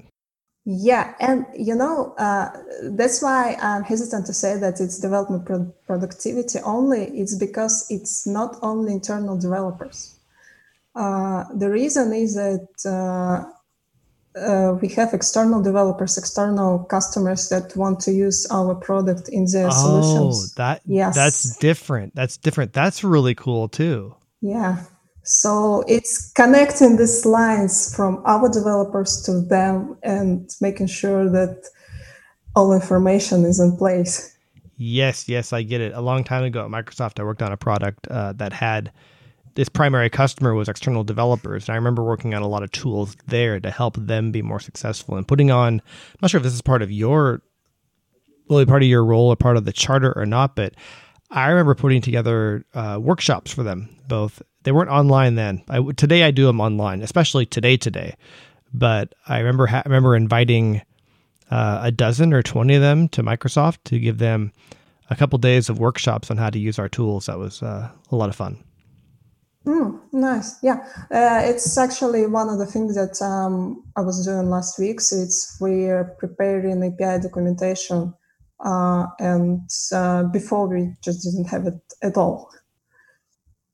Yeah, 0.66 1.14
and 1.20 1.44
you 1.54 1.74
know 1.74 2.14
uh, 2.16 2.48
that's 2.82 3.20
why 3.20 3.58
I'm 3.60 3.82
hesitant 3.82 4.24
to 4.26 4.32
say 4.32 4.58
that 4.58 4.80
it's 4.80 4.98
development 4.98 5.44
pro- 5.44 5.72
productivity 5.86 6.58
only. 6.60 7.04
It's 7.08 7.34
because 7.36 7.86
it's 7.90 8.26
not 8.26 8.56
only 8.62 8.94
internal 8.94 9.36
developers. 9.36 10.16
Uh, 10.94 11.44
the 11.54 11.68
reason 11.68 12.14
is 12.14 12.34
that 12.36 12.66
uh, 12.86 13.44
uh, 14.36 14.76
we 14.80 14.88
have 14.88 15.14
external 15.14 15.62
developers, 15.62 16.18
external 16.18 16.80
customers 16.84 17.48
that 17.48 17.76
want 17.76 18.00
to 18.00 18.12
use 18.12 18.46
our 18.50 18.74
product 18.74 19.28
in 19.28 19.46
their 19.52 19.68
oh, 19.68 19.70
solutions. 19.70 20.52
Oh, 20.52 20.62
that 20.62 20.82
yes, 20.86 21.14
that's 21.14 21.56
different. 21.58 22.14
That's 22.14 22.36
different. 22.36 22.72
That's 22.72 23.04
really 23.04 23.34
cool 23.34 23.68
too. 23.68 24.14
Yeah. 24.40 24.84
So 25.22 25.84
it's 25.88 26.30
connecting 26.32 26.96
these 26.96 27.24
lines 27.24 27.94
from 27.96 28.22
our 28.26 28.48
developers 28.50 29.22
to 29.22 29.40
them 29.40 29.96
and 30.02 30.50
making 30.60 30.88
sure 30.88 31.30
that 31.30 31.64
all 32.54 32.74
information 32.74 33.44
is 33.44 33.58
in 33.58 33.76
place. 33.76 34.36
Yes, 34.76 35.28
yes, 35.28 35.52
I 35.52 35.62
get 35.62 35.80
it. 35.80 35.94
A 35.94 36.00
long 36.00 36.24
time 36.24 36.44
ago 36.44 36.64
at 36.64 36.70
Microsoft, 36.70 37.20
I 37.20 37.24
worked 37.24 37.42
on 37.42 37.52
a 37.52 37.56
product 37.56 38.06
uh, 38.08 38.32
that 38.34 38.52
had 38.52 38.92
this 39.54 39.68
primary 39.68 40.10
customer 40.10 40.54
was 40.54 40.68
external 40.68 41.04
developers. 41.04 41.68
And 41.68 41.74
I 41.74 41.76
remember 41.76 42.02
working 42.02 42.34
on 42.34 42.42
a 42.42 42.48
lot 42.48 42.62
of 42.62 42.70
tools 42.72 43.16
there 43.26 43.60
to 43.60 43.70
help 43.70 43.96
them 43.96 44.32
be 44.32 44.42
more 44.42 44.60
successful 44.60 45.16
and 45.16 45.26
putting 45.26 45.50
on, 45.50 45.74
I'm 45.74 46.18
not 46.22 46.30
sure 46.30 46.38
if 46.38 46.44
this 46.44 46.54
is 46.54 46.62
part 46.62 46.82
of 46.82 46.90
your, 46.90 47.42
really 48.50 48.66
part 48.66 48.82
of 48.82 48.88
your 48.88 49.04
role 49.04 49.28
or 49.28 49.36
part 49.36 49.56
of 49.56 49.64
the 49.64 49.72
charter 49.72 50.12
or 50.16 50.26
not, 50.26 50.56
but 50.56 50.74
I 51.30 51.48
remember 51.48 51.74
putting 51.74 52.02
together 52.02 52.64
uh, 52.74 52.98
workshops 53.00 53.52
for 53.52 53.62
them. 53.62 53.88
Both 54.08 54.42
they 54.62 54.72
weren't 54.72 54.90
online 54.90 55.34
then. 55.34 55.62
I, 55.68 55.80
today 55.96 56.22
I 56.22 56.30
do 56.30 56.46
them 56.46 56.60
online, 56.60 57.02
especially 57.02 57.46
today 57.46 57.76
today. 57.76 58.14
But 58.72 59.14
I 59.26 59.38
remember 59.38 59.66
ha- 59.66 59.82
remember 59.84 60.14
inviting 60.14 60.82
uh, 61.50 61.80
a 61.82 61.90
dozen 61.90 62.32
or 62.32 62.42
twenty 62.42 62.74
of 62.74 62.82
them 62.82 63.08
to 63.10 63.22
Microsoft 63.22 63.78
to 63.84 63.98
give 63.98 64.18
them 64.18 64.52
a 65.10 65.16
couple 65.16 65.38
days 65.38 65.68
of 65.68 65.78
workshops 65.78 66.30
on 66.30 66.36
how 66.36 66.50
to 66.50 66.58
use 66.58 66.78
our 66.78 66.88
tools. 66.88 67.26
That 67.26 67.38
was 67.38 67.62
uh, 67.62 67.90
a 68.10 68.16
lot 68.16 68.28
of 68.28 68.36
fun. 68.36 68.62
Mm, 69.66 70.00
nice. 70.12 70.62
Yeah. 70.62 70.86
Uh, 71.10 71.40
it's 71.42 71.78
actually 71.78 72.26
one 72.26 72.50
of 72.50 72.58
the 72.58 72.66
things 72.66 72.96
that 72.96 73.24
um, 73.24 73.82
I 73.96 74.02
was 74.02 74.24
doing 74.24 74.50
last 74.50 74.78
week. 74.78 75.00
So 75.00 75.16
it's 75.16 75.56
we're 75.60 76.04
preparing 76.18 76.82
API 76.82 77.22
documentation. 77.22 78.12
Uh, 78.64 79.06
and 79.18 79.68
uh, 79.92 80.24
before 80.24 80.68
we 80.68 80.94
just 81.02 81.24
didn't 81.24 81.48
have 81.48 81.66
it 81.66 81.80
at 82.02 82.16
all. 82.16 82.50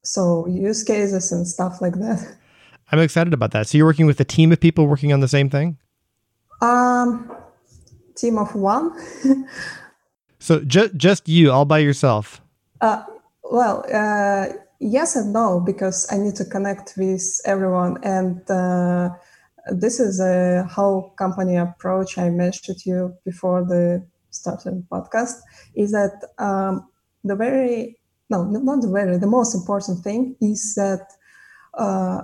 So 0.02 0.46
use 0.46 0.82
cases 0.82 1.32
and 1.32 1.46
stuff 1.46 1.80
like 1.80 1.94
that. 1.94 2.36
I'm 2.92 3.00
excited 3.00 3.34
about 3.34 3.50
that. 3.52 3.68
So 3.68 3.78
you're 3.78 3.86
working 3.86 4.06
with 4.06 4.20
a 4.20 4.24
team 4.24 4.52
of 4.52 4.60
people 4.60 4.86
working 4.86 5.12
on 5.12 5.20
the 5.20 5.28
same 5.28 5.50
thing? 5.50 5.76
Um, 6.60 7.30
team 8.16 8.38
of 8.38 8.54
one. 8.54 8.92
so 10.38 10.60
just 10.60 10.96
just 10.96 11.28
you 11.28 11.52
all 11.52 11.64
by 11.64 11.78
yourself? 11.78 12.40
Uh, 12.80 13.04
well, 13.44 13.84
uh, 13.92 14.46
yes 14.80 15.14
and 15.14 15.32
no 15.32 15.60
because 15.60 16.06
i 16.10 16.16
need 16.16 16.34
to 16.34 16.44
connect 16.44 16.94
with 16.96 17.40
everyone. 17.44 17.98
And 18.02 18.50
uh, 18.50 19.10
this 19.70 20.00
is 20.00 20.20
a 20.20 20.66
how 20.74 21.12
company 21.18 21.56
approach 21.56 22.18
i 22.18 22.30
mentioned 22.30 22.84
you 22.86 23.14
before 23.24 23.64
the 23.64 24.04
starting 24.30 24.86
podcast 24.90 25.36
is 25.74 25.92
that 25.92 26.14
um, 26.38 26.88
the 27.24 27.36
very 27.36 27.98
no 28.30 28.44
not 28.44 28.80
the 28.80 28.88
very 28.88 29.18
the 29.18 29.26
most 29.26 29.54
important 29.54 30.02
thing 30.02 30.34
is 30.40 30.74
that 30.76 31.12
uh, 31.74 32.22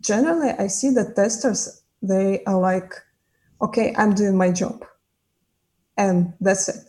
generally 0.00 0.50
i 0.58 0.66
see 0.68 0.90
that 0.90 1.16
testers 1.16 1.82
they 2.02 2.44
are 2.44 2.60
like 2.60 2.94
okay 3.60 3.94
i'm 3.98 4.14
doing 4.14 4.36
my 4.36 4.50
job. 4.52 4.84
And 5.98 6.34
that's 6.42 6.68
it. 6.68 6.84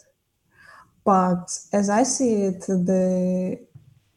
But 1.05 1.57
as 1.71 1.89
i 1.89 2.03
see 2.03 2.43
it 2.43 2.59
the 2.67 3.66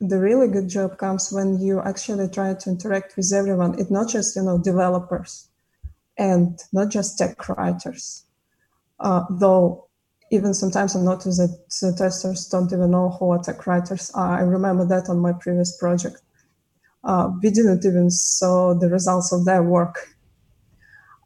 the 0.00 0.18
really 0.18 0.48
good 0.48 0.68
job 0.68 0.96
comes 0.98 1.30
when 1.30 1.60
you 1.60 1.80
actually 1.80 2.28
try 2.28 2.54
to 2.54 2.70
interact 2.70 3.16
with 3.16 3.32
everyone. 3.34 3.78
It's 3.78 3.90
not 3.90 4.08
just 4.08 4.36
you 4.36 4.42
know 4.42 4.58
developers 4.58 5.48
and 6.18 6.58
not 6.72 6.90
just 6.90 7.18
tech 7.18 7.48
writers. 7.48 8.24
Uh, 8.98 9.24
though 9.30 9.88
even 10.30 10.54
sometimes 10.54 10.94
I 10.94 11.00
notice 11.00 11.38
that 11.38 11.58
the 11.80 11.94
testers 11.96 12.46
don't 12.48 12.72
even 12.72 12.92
know 12.92 13.10
who 13.10 13.42
tech 13.42 13.66
writers 13.66 14.10
are. 14.12 14.38
I 14.38 14.42
remember 14.42 14.86
that 14.86 15.08
on 15.08 15.18
my 15.18 15.32
previous 15.32 15.76
project. 15.76 16.22
Uh, 17.02 17.30
we 17.42 17.50
didn't 17.50 17.84
even 17.84 18.10
saw 18.10 18.74
the 18.74 18.88
results 18.88 19.32
of 19.32 19.44
their 19.44 19.62
work. 19.62 19.96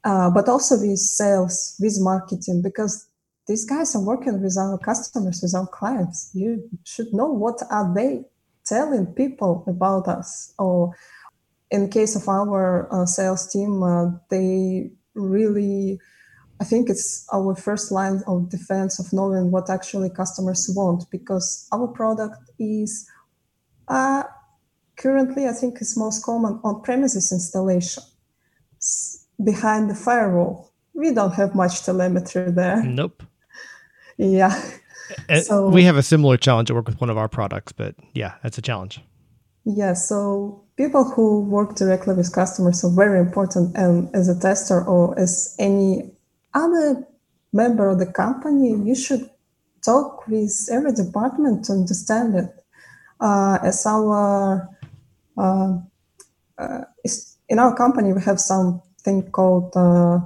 Uh, 0.04 0.30
but 0.30 0.48
also 0.48 0.78
with 0.78 0.98
sales, 0.98 1.76
with 1.80 1.96
marketing, 2.00 2.62
because 2.62 3.08
these 3.46 3.64
guys 3.64 3.94
are 3.94 4.02
working 4.02 4.40
with 4.42 4.56
our 4.58 4.78
customers, 4.78 5.40
with 5.42 5.54
our 5.54 5.66
clients. 5.66 6.30
You 6.34 6.68
should 6.84 7.12
know 7.12 7.26
what 7.26 7.60
are 7.70 7.92
they 7.94 8.24
telling 8.66 9.06
people 9.06 9.64
about 9.66 10.08
us. 10.08 10.52
Or 10.58 10.94
in 11.70 11.88
case 11.88 12.16
of 12.16 12.28
our 12.28 12.88
uh, 12.92 13.06
sales 13.06 13.46
team, 13.48 13.82
uh, 13.82 14.10
they 14.30 14.90
really, 15.14 15.98
I 16.60 16.64
think 16.64 16.88
it's 16.88 17.26
our 17.32 17.54
first 17.54 17.90
line 17.90 18.22
of 18.26 18.50
defense 18.50 18.98
of 18.98 19.12
knowing 19.12 19.50
what 19.50 19.70
actually 19.70 20.10
customers 20.10 20.70
want 20.74 21.04
because 21.10 21.68
our 21.72 21.88
product 21.88 22.38
is 22.58 23.08
uh, 23.88 24.24
currently, 24.96 25.46
I 25.46 25.52
think, 25.52 25.80
is 25.80 25.96
most 25.96 26.24
common 26.24 26.60
on 26.64 26.82
premises 26.82 27.32
installation 27.32 28.02
behind 29.42 29.90
the 29.90 29.94
firewall. 29.94 30.72
We 30.94 31.12
don't 31.12 31.34
have 31.34 31.54
much 31.54 31.82
telemetry 31.82 32.50
there. 32.50 32.82
Nope. 32.82 33.22
Yeah. 34.16 34.54
So, 35.42 35.68
we 35.68 35.84
have 35.84 35.96
a 35.96 36.02
similar 36.02 36.36
challenge 36.36 36.70
at 36.70 36.76
work 36.76 36.86
with 36.86 37.00
one 37.00 37.10
of 37.10 37.18
our 37.18 37.28
products, 37.28 37.72
but 37.72 37.94
yeah, 38.14 38.34
that's 38.42 38.58
a 38.58 38.62
challenge. 38.62 39.00
Yeah, 39.64 39.94
so 39.94 40.62
people 40.76 41.04
who 41.04 41.40
work 41.40 41.74
directly 41.74 42.14
with 42.14 42.32
customers 42.32 42.84
are 42.84 42.94
very 42.94 43.18
important. 43.18 43.76
And 43.76 44.14
as 44.14 44.28
a 44.28 44.38
tester 44.38 44.84
or 44.84 45.18
as 45.18 45.56
any 45.58 46.10
other 46.52 47.06
member 47.52 47.88
of 47.88 47.98
the 47.98 48.06
company, 48.06 48.70
you 48.70 48.94
should 48.94 49.30
talk 49.84 50.26
with 50.26 50.68
every 50.70 50.92
department 50.92 51.64
to 51.66 51.72
understand 51.72 52.34
it. 52.34 52.64
Uh, 53.20 53.58
as 53.62 53.86
our 53.86 54.68
uh, 55.36 55.78
uh, 56.58 56.84
in 57.48 57.58
our 57.58 57.74
company, 57.74 58.12
we 58.12 58.22
have 58.22 58.40
something 58.40 59.30
called 59.30 59.72
uh, 59.76 60.18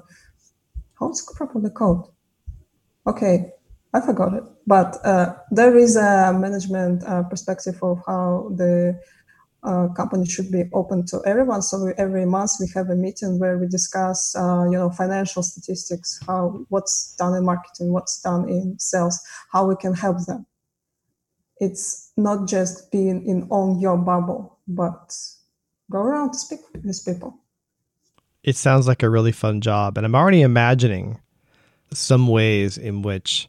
how's 0.98 1.20
it 1.20 1.36
properly 1.36 1.70
called? 1.70 2.10
Okay, 3.06 3.52
I 3.94 4.00
forgot 4.00 4.34
it. 4.34 4.44
But 4.66 5.04
uh, 5.04 5.34
there 5.50 5.76
is 5.76 5.96
a 5.96 6.32
management 6.32 7.04
uh, 7.04 7.22
perspective 7.24 7.78
of 7.82 8.02
how 8.06 8.52
the 8.54 9.00
uh, 9.62 9.88
company 9.88 10.26
should 10.26 10.50
be 10.52 10.64
open 10.72 11.04
to 11.06 11.20
everyone. 11.26 11.62
So 11.62 11.86
we, 11.86 11.92
every 11.98 12.26
month 12.26 12.52
we 12.60 12.68
have 12.74 12.90
a 12.90 12.96
meeting 12.96 13.38
where 13.38 13.58
we 13.58 13.66
discuss, 13.66 14.36
uh, 14.36 14.64
you 14.64 14.78
know, 14.78 14.90
financial 14.90 15.42
statistics, 15.42 16.20
how 16.26 16.64
what's 16.68 17.14
done 17.16 17.34
in 17.34 17.44
marketing, 17.44 17.92
what's 17.92 18.20
done 18.20 18.48
in 18.48 18.78
sales, 18.78 19.18
how 19.52 19.66
we 19.66 19.76
can 19.76 19.94
help 19.94 20.24
them. 20.26 20.46
It's 21.60 22.12
not 22.16 22.46
just 22.46 22.92
being 22.92 23.26
in 23.26 23.48
on 23.50 23.80
your 23.80 23.96
bubble, 23.96 24.58
but 24.68 25.16
go 25.90 25.98
around 25.98 26.32
to 26.32 26.38
speak 26.38 26.60
with 26.72 27.04
people. 27.04 27.36
It 28.44 28.54
sounds 28.54 28.86
like 28.86 29.02
a 29.02 29.10
really 29.10 29.32
fun 29.32 29.60
job. 29.60 29.96
And 29.96 30.06
I'm 30.06 30.14
already 30.14 30.42
imagining 30.42 31.20
some 31.92 32.28
ways 32.28 32.78
in 32.78 33.02
which 33.02 33.48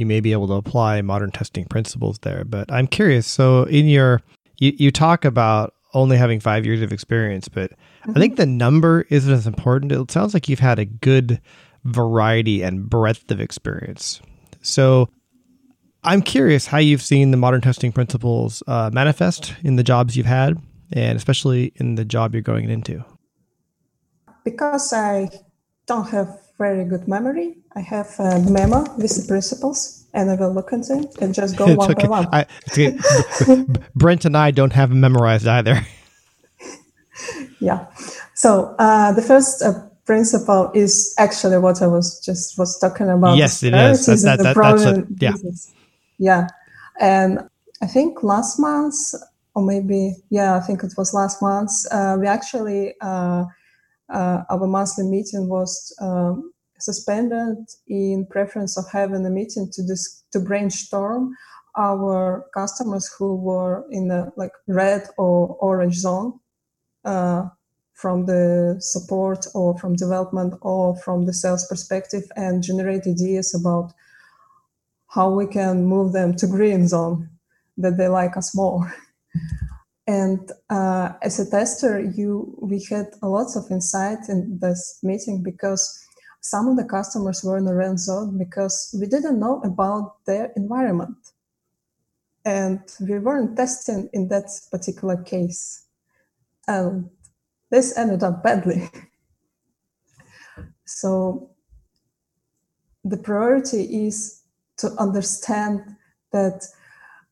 you 0.00 0.06
may 0.06 0.18
be 0.18 0.32
able 0.32 0.48
to 0.48 0.54
apply 0.54 1.02
modern 1.02 1.30
testing 1.30 1.66
principles 1.66 2.18
there. 2.20 2.44
But 2.44 2.72
I'm 2.72 2.86
curious. 2.86 3.26
So, 3.26 3.64
in 3.64 3.86
your, 3.86 4.22
you, 4.58 4.72
you 4.76 4.90
talk 4.90 5.24
about 5.24 5.74
only 5.92 6.16
having 6.16 6.40
five 6.40 6.64
years 6.64 6.82
of 6.82 6.92
experience, 6.92 7.48
but 7.48 7.70
mm-hmm. 7.70 8.12
I 8.16 8.20
think 8.20 8.36
the 8.36 8.46
number 8.46 9.06
isn't 9.10 9.32
as 9.32 9.46
important. 9.46 9.92
It 9.92 10.10
sounds 10.10 10.34
like 10.34 10.48
you've 10.48 10.58
had 10.58 10.78
a 10.78 10.84
good 10.84 11.40
variety 11.84 12.62
and 12.62 12.88
breadth 12.88 13.30
of 13.30 13.40
experience. 13.40 14.20
So, 14.62 15.08
I'm 16.02 16.22
curious 16.22 16.66
how 16.66 16.78
you've 16.78 17.02
seen 17.02 17.30
the 17.30 17.36
modern 17.36 17.60
testing 17.60 17.92
principles 17.92 18.62
uh, 18.66 18.90
manifest 18.92 19.54
in 19.62 19.76
the 19.76 19.84
jobs 19.84 20.16
you've 20.16 20.24
had, 20.24 20.56
and 20.92 21.16
especially 21.16 21.72
in 21.76 21.96
the 21.96 22.06
job 22.06 22.34
you're 22.34 22.42
going 22.42 22.70
into. 22.70 23.04
Because 24.44 24.94
I 24.94 25.28
don't 25.86 26.08
have 26.08 26.38
very 26.60 26.84
good 26.84 27.08
memory, 27.08 27.56
I 27.74 27.80
have 27.80 28.10
a 28.18 28.38
memo 28.40 28.80
with 28.98 29.16
the 29.16 29.24
principles, 29.26 30.04
and 30.12 30.30
I 30.30 30.34
will 30.36 30.52
look 30.52 30.72
at 30.74 30.86
them 30.86 31.06
and 31.20 31.34
just 31.34 31.56
go 31.56 31.64
one 31.74 31.90
okay. 31.92 32.06
by 32.06 32.08
one. 32.08 32.26
I, 32.30 32.46
okay. 32.70 32.98
Brent 33.94 34.26
and 34.26 34.36
I 34.36 34.50
don't 34.50 34.74
have 34.74 34.90
memorized 34.90 35.48
either. 35.48 35.76
yeah. 37.60 37.86
So 38.34 38.76
uh, 38.78 39.12
the 39.12 39.22
first 39.22 39.62
uh, 39.62 39.72
principle 40.04 40.70
is 40.74 41.14
actually 41.18 41.58
what 41.58 41.80
I 41.80 41.86
was 41.86 42.20
just 42.20 42.58
was 42.58 42.78
talking 42.78 43.08
about. 43.08 43.38
Yes, 43.38 43.62
it 43.62 43.74
is. 43.74 44.04
That, 44.06 44.38
that, 44.38 44.54
that, 44.54 44.56
that's 44.56 44.84
a, 44.84 45.06
yeah. 45.18 45.32
Business. 45.32 45.72
Yeah. 46.18 46.46
And 47.00 47.48
I 47.80 47.86
think 47.86 48.22
last 48.22 48.58
month, 48.58 48.96
or 49.54 49.62
maybe, 49.62 50.14
yeah, 50.28 50.56
I 50.56 50.60
think 50.60 50.84
it 50.84 50.92
was 50.98 51.14
last 51.14 51.40
month, 51.40 51.70
uh, 51.90 52.18
we 52.20 52.26
actually, 52.26 52.94
uh, 54.12 54.42
our 54.50 54.66
monthly 54.66 55.04
meeting 55.04 55.48
was 55.48 55.94
um, 56.00 56.52
suspended 56.78 57.58
in 57.88 58.26
preference 58.26 58.76
of 58.78 58.84
having 58.90 59.24
a 59.26 59.30
meeting 59.30 59.70
to 59.72 59.82
dis- 59.82 60.24
to 60.32 60.40
brainstorm 60.40 61.34
our 61.78 62.46
customers 62.54 63.08
who 63.18 63.36
were 63.36 63.84
in 63.90 64.08
the 64.08 64.32
like 64.36 64.52
red 64.66 65.02
or 65.18 65.56
orange 65.60 65.94
zone 65.94 66.38
uh, 67.04 67.48
from 67.94 68.26
the 68.26 68.76
support 68.80 69.46
or 69.54 69.78
from 69.78 69.94
development 69.94 70.54
or 70.62 70.96
from 70.96 71.26
the 71.26 71.32
sales 71.32 71.66
perspective 71.68 72.24
and 72.36 72.62
generate 72.62 73.06
ideas 73.06 73.54
about 73.54 73.92
how 75.08 75.30
we 75.30 75.46
can 75.46 75.84
move 75.84 76.12
them 76.12 76.34
to 76.36 76.46
green 76.46 76.86
zone 76.88 77.28
that 77.76 77.96
they 77.96 78.08
like 78.08 78.36
us 78.36 78.54
more. 78.54 78.92
And 80.10 80.50
uh, 80.70 81.12
as 81.22 81.38
a 81.38 81.48
tester, 81.48 82.00
you 82.00 82.58
we 82.60 82.84
had 82.90 83.06
lots 83.22 83.54
of 83.54 83.70
insight 83.70 84.28
in 84.28 84.58
this 84.60 84.98
meeting 85.04 85.40
because 85.40 85.82
some 86.40 86.66
of 86.66 86.76
the 86.76 86.84
customers 86.96 87.44
were 87.44 87.58
in 87.58 87.64
the 87.64 87.76
red 87.76 87.96
zone 87.96 88.36
because 88.36 88.92
we 88.98 89.06
didn't 89.06 89.38
know 89.38 89.60
about 89.62 90.16
their 90.26 90.50
environment, 90.56 91.16
and 92.44 92.80
we 92.98 93.20
weren't 93.20 93.56
testing 93.56 94.10
in 94.12 94.26
that 94.30 94.50
particular 94.72 95.16
case, 95.22 95.86
and 96.66 97.08
this 97.70 97.96
ended 97.96 98.24
up 98.24 98.42
badly. 98.42 98.90
so 100.86 101.50
the 103.04 103.18
priority 103.18 104.06
is 104.06 104.42
to 104.78 104.88
understand 104.98 105.82
that 106.32 106.66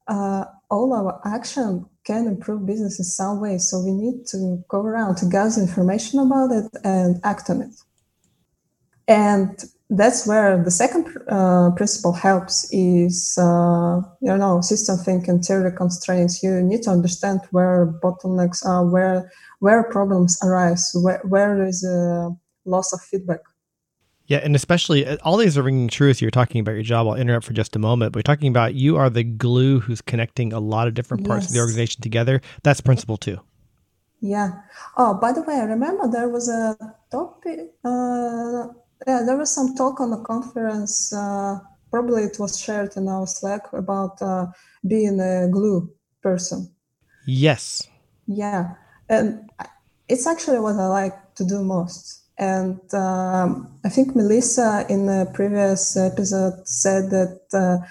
uh, 0.06 0.44
all 0.70 0.92
our 0.92 1.20
action 1.24 1.84
can 2.08 2.26
improve 2.26 2.66
business 2.72 2.98
in 2.98 3.04
some 3.04 3.36
way. 3.44 3.58
So 3.58 3.74
we 3.86 3.92
need 3.92 4.18
to 4.32 4.38
go 4.68 4.80
around 4.80 5.16
to 5.16 5.26
gather 5.26 5.60
information 5.60 6.18
about 6.26 6.50
it 6.60 6.70
and 6.82 7.10
act 7.32 7.50
on 7.50 7.58
it. 7.66 7.74
And 9.06 9.50
that's 9.90 10.26
where 10.26 10.62
the 10.62 10.70
second 10.70 11.04
uh, 11.28 11.70
principle 11.78 12.12
helps 12.12 12.56
is, 12.72 13.16
uh, 13.38 14.00
you 14.26 14.36
know, 14.42 14.60
system 14.60 14.96
thinking, 14.98 15.40
theory 15.40 15.72
constraints. 15.82 16.42
You 16.42 16.62
need 16.62 16.82
to 16.82 16.90
understand 16.90 17.40
where 17.52 17.86
bottlenecks 18.02 18.60
are, 18.66 18.84
where 18.94 19.30
where 19.60 19.82
problems 19.96 20.38
arise, 20.46 20.84
where, 21.04 21.22
where 21.32 21.66
is 21.70 21.78
a 21.84 22.30
loss 22.64 22.92
of 22.92 23.00
feedback 23.00 23.40
yeah, 24.28 24.40
and 24.44 24.54
especially 24.54 25.06
uh, 25.06 25.16
all 25.24 25.38
these 25.38 25.56
are 25.56 25.62
ringing 25.62 25.88
true 25.88 26.10
as 26.10 26.20
you're 26.20 26.30
talking 26.30 26.60
about 26.60 26.72
your 26.72 26.82
job. 26.82 27.08
I'll 27.08 27.14
interrupt 27.14 27.46
for 27.46 27.54
just 27.54 27.74
a 27.74 27.78
moment. 27.78 28.12
But 28.12 28.18
we're 28.18 28.34
talking 28.34 28.48
about 28.48 28.74
you 28.74 28.96
are 28.96 29.08
the 29.08 29.24
glue 29.24 29.80
who's 29.80 30.02
connecting 30.02 30.52
a 30.52 30.60
lot 30.60 30.86
of 30.86 30.92
different 30.92 31.26
parts 31.26 31.44
yes. 31.44 31.50
of 31.50 31.54
the 31.54 31.60
organization 31.60 32.02
together. 32.02 32.42
That's 32.62 32.82
principle 32.82 33.16
two. 33.16 33.40
Yeah. 34.20 34.50
Oh, 34.98 35.14
by 35.14 35.32
the 35.32 35.40
way, 35.42 35.54
I 35.54 35.64
remember 35.64 36.08
there 36.08 36.28
was 36.28 36.50
a 36.50 36.76
topic. 37.10 37.72
Uh, 37.82 38.68
yeah, 39.06 39.22
there 39.24 39.38
was 39.38 39.54
some 39.54 39.74
talk 39.74 39.98
on 39.98 40.10
the 40.10 40.22
conference. 40.22 41.10
Uh, 41.10 41.60
probably 41.90 42.24
it 42.24 42.38
was 42.38 42.60
shared 42.60 42.98
in 42.98 43.08
our 43.08 43.26
Slack 43.26 43.72
about 43.72 44.20
uh, 44.20 44.46
being 44.86 45.20
a 45.20 45.48
glue 45.48 45.90
person. 46.22 46.70
Yes. 47.26 47.88
Yeah, 48.26 48.74
and 49.08 49.48
it's 50.06 50.26
actually 50.26 50.60
what 50.60 50.76
I 50.76 50.86
like 50.86 51.34
to 51.36 51.46
do 51.46 51.62
most 51.64 52.17
and 52.38 52.80
um, 52.94 53.68
I 53.84 53.88
think 53.88 54.14
Melissa 54.14 54.86
in 54.88 55.06
the 55.06 55.28
previous 55.34 55.96
episode 55.96 56.66
said 56.68 57.10
that 57.10 57.40
uh, 57.52 57.84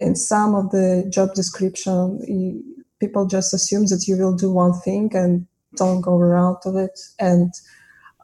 in 0.00 0.16
some 0.16 0.54
of 0.56 0.72
the 0.72 1.08
job 1.08 1.34
description, 1.34 2.20
you, 2.26 2.64
people 2.98 3.26
just 3.26 3.54
assume 3.54 3.86
that 3.86 4.06
you 4.08 4.16
will 4.16 4.34
do 4.34 4.50
one 4.50 4.72
thing 4.80 5.10
and 5.14 5.46
don't 5.76 6.00
go 6.00 6.18
around 6.18 6.60
to 6.62 6.76
it. 6.78 6.98
And 7.20 7.52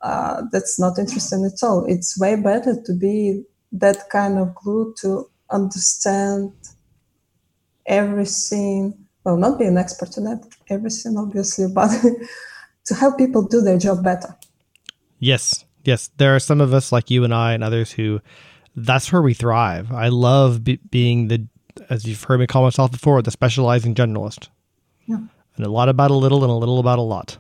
uh, 0.03 0.43
that's 0.51 0.81
not 0.81 0.99
interesting 0.99 1.45
at 1.45 1.65
all. 1.65 1.85
It's 1.87 2.19
way 2.19 2.35
better 2.35 2.83
to 2.85 2.93
be 2.93 3.45
that 3.71 4.11
kind 4.11 4.39
of 4.39 4.55
glue 4.57 4.95
to 5.03 5.31
understand 5.51 6.53
everything. 7.87 8.99
Well, 9.25 9.37
not 9.37 9.61
be 9.61 9.67
an 9.67 9.79
expert 9.79 10.17
in 10.17 10.41
everything, 10.69 11.17
obviously, 11.17 11.69
but 11.73 11.91
to 12.87 12.95
help 12.95 13.17
people 13.17 13.43
do 13.47 13.61
their 13.61 13.79
job 13.79 14.03
better. 14.03 14.37
Yes. 15.23 15.65
Yes. 15.85 16.11
There 16.17 16.35
are 16.35 16.41
some 16.41 16.61
of 16.61 16.75
us 16.75 16.91
like 16.91 17.09
you 17.09 17.23
and 17.23 17.33
I 17.33 17.53
and 17.53 17.63
others 17.63 17.93
who 17.93 18.21
that's 18.75 19.13
where 19.13 19.23
we 19.23 19.35
thrive. 19.35 19.93
I 19.93 20.09
love 20.09 20.65
be- 20.65 20.81
being 20.91 21.29
the, 21.29 21.47
as 21.89 22.05
you've 22.05 22.25
heard 22.25 22.41
me 22.41 22.49
call 22.49 22.65
myself 22.65 22.91
before, 22.91 23.23
the 23.23 23.31
specializing 23.31 23.95
generalist. 23.95 24.49
Yeah. 25.07 25.21
And 25.57 25.65
a 25.65 25.71
lot 25.71 25.89
about 25.89 26.11
a 26.11 26.15
little 26.15 26.43
and 26.43 26.51
a 26.51 26.57
little 26.57 26.81
about 26.81 26.99
a 26.99 27.03
lot. 27.03 27.39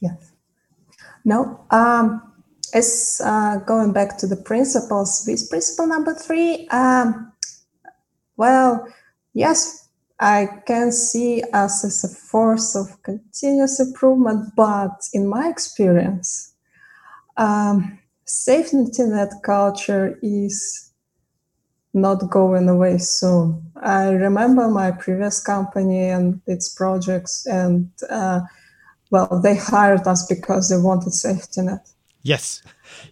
Yes. 0.00 0.32
No. 1.24 1.64
Um, 1.70 2.20
it's 2.74 3.18
uh, 3.22 3.60
going 3.66 3.92
back 3.92 4.18
to 4.18 4.26
the 4.26 4.36
principles. 4.36 5.24
With 5.26 5.48
principle 5.48 5.86
number 5.86 6.12
three, 6.12 6.68
um, 6.68 7.32
well, 8.36 8.86
yes, 9.32 9.88
I 10.20 10.48
can 10.66 10.92
see 10.92 11.42
us 11.54 11.82
as 11.82 12.04
a 12.04 12.14
force 12.14 12.76
of 12.76 13.02
continuous 13.02 13.80
improvement, 13.80 14.52
but 14.54 15.08
in 15.14 15.28
my 15.28 15.48
experience, 15.48 16.53
um, 17.36 17.98
safety 18.24 18.78
net 18.98 19.32
culture 19.42 20.18
is 20.22 20.90
not 21.92 22.28
going 22.30 22.68
away 22.68 22.98
soon. 22.98 23.70
I 23.80 24.10
remember 24.10 24.68
my 24.68 24.90
previous 24.90 25.40
company 25.40 26.08
and 26.08 26.40
its 26.46 26.68
projects, 26.68 27.46
and 27.46 27.90
uh, 28.10 28.40
well, 29.10 29.40
they 29.42 29.56
hired 29.56 30.06
us 30.06 30.26
because 30.26 30.68
they 30.68 30.76
wanted 30.76 31.12
safety 31.12 31.62
net. 31.62 31.88
Yes, 32.22 32.62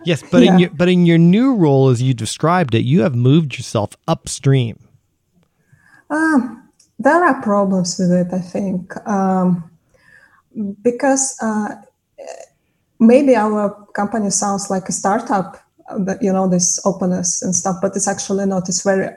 yes, 0.04 0.22
but 0.30 0.42
yeah. 0.42 0.52
in 0.52 0.58
your 0.58 0.70
but 0.70 0.88
in 0.88 1.06
your 1.06 1.18
new 1.18 1.54
role, 1.54 1.90
as 1.90 2.02
you 2.02 2.14
described 2.14 2.74
it, 2.74 2.82
you 2.82 3.02
have 3.02 3.14
moved 3.14 3.56
yourself 3.56 3.90
upstream. 4.08 4.78
Um, 6.10 6.68
there 6.98 7.24
are 7.24 7.40
problems 7.42 7.98
with 7.98 8.10
it, 8.10 8.32
I 8.32 8.40
think, 8.40 8.94
um, 9.06 9.70
because 10.82 11.36
uh, 11.40 11.76
maybe 13.02 13.34
our 13.34 13.86
company 13.94 14.30
sounds 14.30 14.70
like 14.70 14.88
a 14.88 14.92
startup, 14.92 15.58
you 16.20 16.32
know, 16.32 16.48
this 16.48 16.80
openness 16.86 17.42
and 17.42 17.54
stuff, 17.54 17.76
but 17.82 17.96
it's 17.96 18.08
actually 18.08 18.46
not. 18.46 18.68
It's 18.68 18.82
very, 18.82 19.10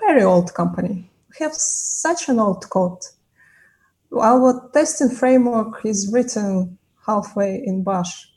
very 0.00 0.22
old 0.24 0.52
company. 0.54 1.08
We 1.30 1.44
have 1.44 1.54
such 1.54 2.28
an 2.28 2.40
old 2.40 2.68
code. 2.70 3.02
Our 4.12 4.68
testing 4.72 5.10
framework 5.10 5.84
is 5.84 6.10
written 6.12 6.76
halfway 7.06 7.62
in 7.64 7.84
Bash. 7.84 8.30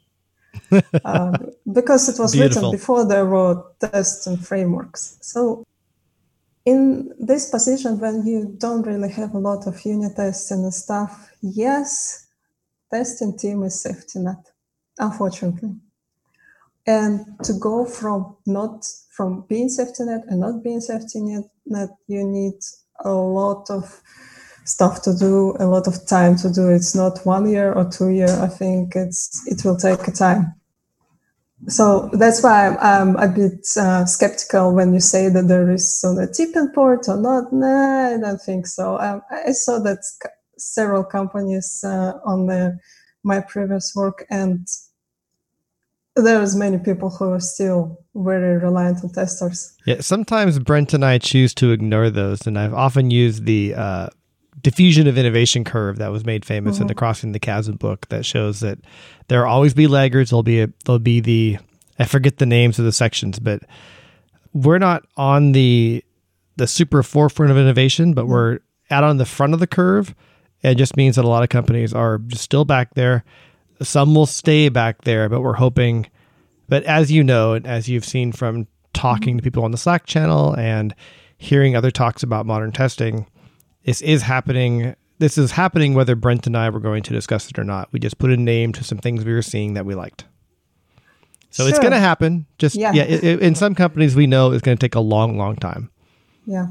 uh, 0.71 1.37
because 1.73 2.07
it 2.09 2.19
was 2.19 2.33
Beautiful. 2.33 2.71
written 2.71 2.71
before 2.71 3.05
there 3.05 3.25
were 3.25 3.63
tests 3.79 4.27
and 4.27 4.45
frameworks. 4.45 5.17
So 5.21 5.65
in 6.65 7.13
this 7.19 7.49
position 7.49 7.99
when 7.99 8.25
you 8.25 8.55
don't 8.57 8.85
really 8.85 9.09
have 9.11 9.33
a 9.33 9.39
lot 9.39 9.67
of 9.67 9.83
unit 9.85 10.15
tests 10.15 10.51
and 10.51 10.71
stuff, 10.73 11.31
yes, 11.41 12.27
testing 12.91 13.37
team 13.37 13.63
is 13.63 13.81
safety 13.81 14.19
net 14.19 14.51
unfortunately. 14.99 15.75
And 16.85 17.25
to 17.43 17.53
go 17.53 17.85
from 17.85 18.37
not 18.45 18.85
from 19.09 19.45
being 19.49 19.69
safety 19.69 20.03
net 20.05 20.23
and 20.27 20.39
not 20.39 20.63
being 20.63 20.79
safety 20.79 21.19
net, 21.21 21.43
net 21.65 21.89
you 22.07 22.23
need 22.23 22.59
a 23.03 23.11
lot 23.11 23.69
of 23.69 24.01
stuff 24.63 25.01
to 25.01 25.13
do, 25.13 25.55
a 25.59 25.65
lot 25.65 25.87
of 25.87 26.05
time 26.07 26.35
to 26.37 26.51
do. 26.51 26.69
It's 26.69 26.95
not 26.95 27.25
one 27.25 27.49
year 27.49 27.73
or 27.73 27.89
two 27.89 28.09
year. 28.09 28.29
I 28.41 28.47
think 28.47 28.95
it's 28.95 29.45
it 29.47 29.65
will 29.65 29.77
take 29.77 30.07
a 30.07 30.11
time. 30.11 30.53
So 31.67 32.09
that's 32.13 32.43
why 32.43 32.67
I'm, 32.67 32.77
I'm 32.79 33.15
a 33.15 33.27
bit 33.27 33.67
uh, 33.75 34.05
skeptical 34.05 34.73
when 34.73 34.93
you 34.93 34.99
say 34.99 35.27
that 35.29 35.47
there 35.47 35.69
is 35.71 36.03
on 36.05 36.19
a 36.19 36.31
tipping 36.31 36.69
point 36.69 37.09
or 37.09 37.17
not. 37.17 37.51
Nah, 37.51 38.13
I 38.13 38.17
don't 38.17 38.41
think 38.41 38.67
so. 38.67 38.99
Um, 38.99 39.23
I 39.31 39.51
saw 39.53 39.79
that 39.79 39.99
several 40.57 41.03
companies 41.03 41.83
uh, 41.83 42.13
on 42.25 42.45
the, 42.45 42.77
my 43.23 43.41
previous 43.41 43.93
work, 43.95 44.25
and 44.29 44.67
there's 46.21 46.55
many 46.55 46.77
people 46.77 47.09
who 47.09 47.31
are 47.31 47.39
still 47.39 47.99
very 48.15 48.57
reliant 48.57 49.03
on 49.03 49.11
testers. 49.11 49.75
Yeah, 49.85 50.01
sometimes 50.01 50.59
Brent 50.59 50.93
and 50.93 51.05
I 51.05 51.17
choose 51.17 51.53
to 51.55 51.71
ignore 51.71 52.09
those, 52.09 52.47
and 52.47 52.57
I've 52.57 52.73
often 52.73 53.11
used 53.11 53.45
the 53.45 53.73
uh, 53.75 54.07
diffusion 54.61 55.07
of 55.07 55.17
innovation 55.17 55.63
curve 55.63 55.97
that 55.97 56.11
was 56.11 56.25
made 56.25 56.45
famous 56.45 56.75
mm-hmm. 56.75 56.83
in 56.83 56.87
the 56.87 56.93
mm-hmm. 56.93 56.99
Crossing 56.99 57.31
the 57.31 57.39
Chasm 57.39 57.75
book 57.75 58.07
that 58.09 58.25
shows 58.25 58.59
that 58.61 58.79
there 59.27 59.41
will 59.41 59.49
always 59.49 59.73
be 59.73 59.87
laggards. 59.87 60.29
There'll 60.29 60.43
be 60.43 60.61
a, 60.61 60.69
there'll 60.85 60.99
be 60.99 61.19
the 61.19 61.57
I 61.99 62.05
forget 62.05 62.37
the 62.37 62.45
names 62.45 62.79
of 62.79 62.85
the 62.85 62.91
sections, 62.91 63.39
but 63.39 63.63
we're 64.53 64.79
not 64.79 65.03
on 65.15 65.51
the 65.51 66.03
the 66.55 66.67
super 66.67 67.03
forefront 67.03 67.51
of 67.51 67.57
innovation, 67.57 68.13
but 68.13 68.27
we're 68.27 68.59
out 68.89 69.03
on 69.03 69.17
the 69.17 69.25
front 69.25 69.53
of 69.53 69.59
the 69.59 69.67
curve. 69.67 70.15
It 70.61 70.75
just 70.75 70.97
means 70.97 71.15
that 71.15 71.25
a 71.25 71.27
lot 71.27 71.43
of 71.43 71.49
companies 71.49 71.93
are 71.93 72.17
just 72.17 72.43
still 72.43 72.65
back 72.65 72.95
there. 72.95 73.23
Some 73.81 74.15
will 74.15 74.25
stay 74.25 74.69
back 74.69 75.01
there, 75.01 75.29
but 75.29 75.41
we're 75.41 75.53
hoping. 75.53 76.07
But 76.67 76.83
as 76.83 77.11
you 77.11 77.23
know, 77.23 77.53
and 77.53 77.65
as 77.65 77.87
you've 77.87 78.05
seen 78.05 78.31
from 78.31 78.67
talking 78.93 79.37
to 79.37 79.43
people 79.43 79.63
on 79.63 79.71
the 79.71 79.77
Slack 79.77 80.05
channel 80.05 80.55
and 80.57 80.95
hearing 81.37 81.75
other 81.75 81.91
talks 81.91 82.23
about 82.23 82.45
modern 82.45 82.71
testing, 82.71 83.27
this 83.83 84.01
is 84.01 84.23
happening. 84.23 84.95
This 85.19 85.37
is 85.37 85.51
happening 85.51 85.93
whether 85.93 86.15
Brent 86.15 86.47
and 86.47 86.57
I 86.57 86.69
were 86.69 86.79
going 86.79 87.03
to 87.03 87.13
discuss 87.13 87.49
it 87.49 87.57
or 87.57 87.63
not. 87.63 87.89
We 87.91 87.99
just 87.99 88.17
put 88.17 88.31
a 88.31 88.37
name 88.37 88.73
to 88.73 88.83
some 88.83 88.97
things 88.97 89.23
we 89.23 89.33
were 89.33 89.41
seeing 89.41 89.73
that 89.73 89.85
we 89.85 89.95
liked. 89.95 90.25
So 91.49 91.63
sure. 91.63 91.69
it's 91.69 91.79
going 91.79 91.93
to 91.93 91.99
happen. 91.99 92.45
Just 92.57 92.75
yeah, 92.75 92.91
yeah 92.93 93.03
it, 93.03 93.23
it, 93.23 93.41
in 93.41 93.55
some 93.55 93.73
companies 93.73 94.15
we 94.15 94.27
know 94.27 94.51
it's 94.51 94.61
going 94.61 94.77
to 94.77 94.83
take 94.83 94.95
a 94.95 94.99
long, 94.99 95.37
long 95.37 95.55
time. 95.55 95.89
Yeah. 96.45 96.67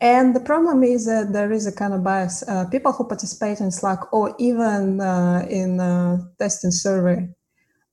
And 0.00 0.34
the 0.34 0.40
problem 0.40 0.84
is 0.84 1.06
that 1.06 1.32
there 1.32 1.50
is 1.50 1.66
a 1.66 1.72
kind 1.72 1.92
of 1.92 2.04
bias. 2.04 2.44
Uh, 2.46 2.66
people 2.68 2.92
who 2.92 3.08
participate 3.08 3.60
in 3.60 3.70
Slack 3.72 4.12
or 4.12 4.34
even 4.38 5.00
uh, 5.00 5.44
in 5.50 5.78
testing 6.38 6.70
survey, 6.70 7.28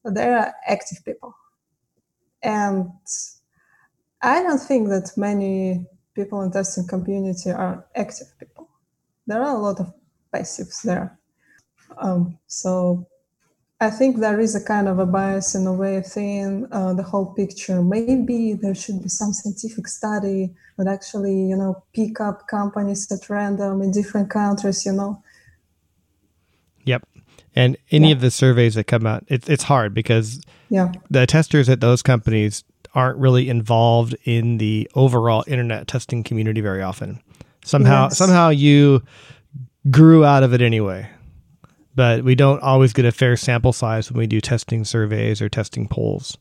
they 0.03 0.29
are 0.29 0.53
active 0.67 1.03
people. 1.03 1.33
And 2.43 2.91
I 4.21 4.43
don't 4.43 4.59
think 4.59 4.89
that 4.89 5.11
many 5.17 5.85
people 6.13 6.41
in 6.43 6.51
testing 6.51 6.87
community 6.87 7.51
are 7.51 7.85
active 7.95 8.27
people. 8.39 8.69
There 9.25 9.41
are 9.41 9.55
a 9.55 9.59
lot 9.59 9.79
of 9.79 9.91
passives 10.33 10.83
there. 10.83 11.17
Um, 11.97 12.37
so 12.47 13.07
I 13.81 13.89
think 13.89 14.19
there 14.19 14.39
is 14.39 14.55
a 14.55 14.63
kind 14.63 14.87
of 14.87 14.99
a 14.99 15.05
bias 15.05 15.53
in 15.53 15.67
a 15.67 15.73
way 15.73 15.97
of 15.97 16.05
seeing 16.05 16.65
uh, 16.71 16.93
the 16.93 17.03
whole 17.03 17.33
picture. 17.33 17.83
Maybe 17.83 18.53
there 18.53 18.73
should 18.73 19.03
be 19.03 19.09
some 19.09 19.33
scientific 19.33 19.87
study 19.87 20.53
that 20.77 20.87
actually, 20.87 21.35
you 21.35 21.57
know, 21.57 21.83
pick 21.93 22.21
up 22.21 22.47
companies 22.47 23.11
at 23.11 23.29
random 23.29 23.81
in 23.81 23.91
different 23.91 24.29
countries, 24.29 24.85
you 24.85 24.93
know. 24.93 25.21
Yep. 26.85 27.05
And 27.53 27.77
any 27.91 28.09
yeah. 28.09 28.15
of 28.15 28.21
the 28.21 28.31
surveys 28.31 28.75
that 28.75 28.85
come 28.85 29.05
out, 29.05 29.25
it's 29.27 29.49
it's 29.49 29.63
hard 29.63 29.93
because 29.93 30.41
yeah. 30.69 30.91
the 31.09 31.25
testers 31.25 31.67
at 31.67 31.81
those 31.81 32.01
companies 32.01 32.63
aren't 32.93 33.17
really 33.17 33.49
involved 33.49 34.15
in 34.23 34.57
the 34.57 34.89
overall 34.95 35.43
internet 35.47 35.87
testing 35.87 36.23
community 36.23 36.61
very 36.61 36.81
often. 36.81 37.21
Somehow, 37.65 38.03
yes. 38.03 38.17
somehow 38.17 38.49
you 38.49 39.03
grew 39.91 40.23
out 40.23 40.43
of 40.43 40.53
it 40.53 40.61
anyway. 40.61 41.09
But 41.95 42.23
we 42.23 42.35
don't 42.35 42.61
always 42.61 42.93
get 42.93 43.05
a 43.05 43.11
fair 43.11 43.37
sample 43.37 43.73
size 43.73 44.11
when 44.11 44.19
we 44.19 44.27
do 44.27 44.41
testing 44.41 44.83
surveys 44.83 45.41
or 45.41 45.49
testing 45.49 45.87
polls. 45.87 46.37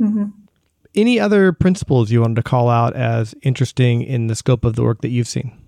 Mm-hmm. 0.00 0.26
Any 0.94 1.20
other 1.20 1.52
principles 1.52 2.10
you 2.10 2.20
wanted 2.20 2.36
to 2.36 2.42
call 2.42 2.68
out 2.68 2.94
as 2.94 3.34
interesting 3.42 4.02
in 4.02 4.28
the 4.28 4.34
scope 4.34 4.64
of 4.64 4.76
the 4.76 4.82
work 4.82 5.00
that 5.02 5.08
you've 5.08 5.28
seen? 5.28 5.60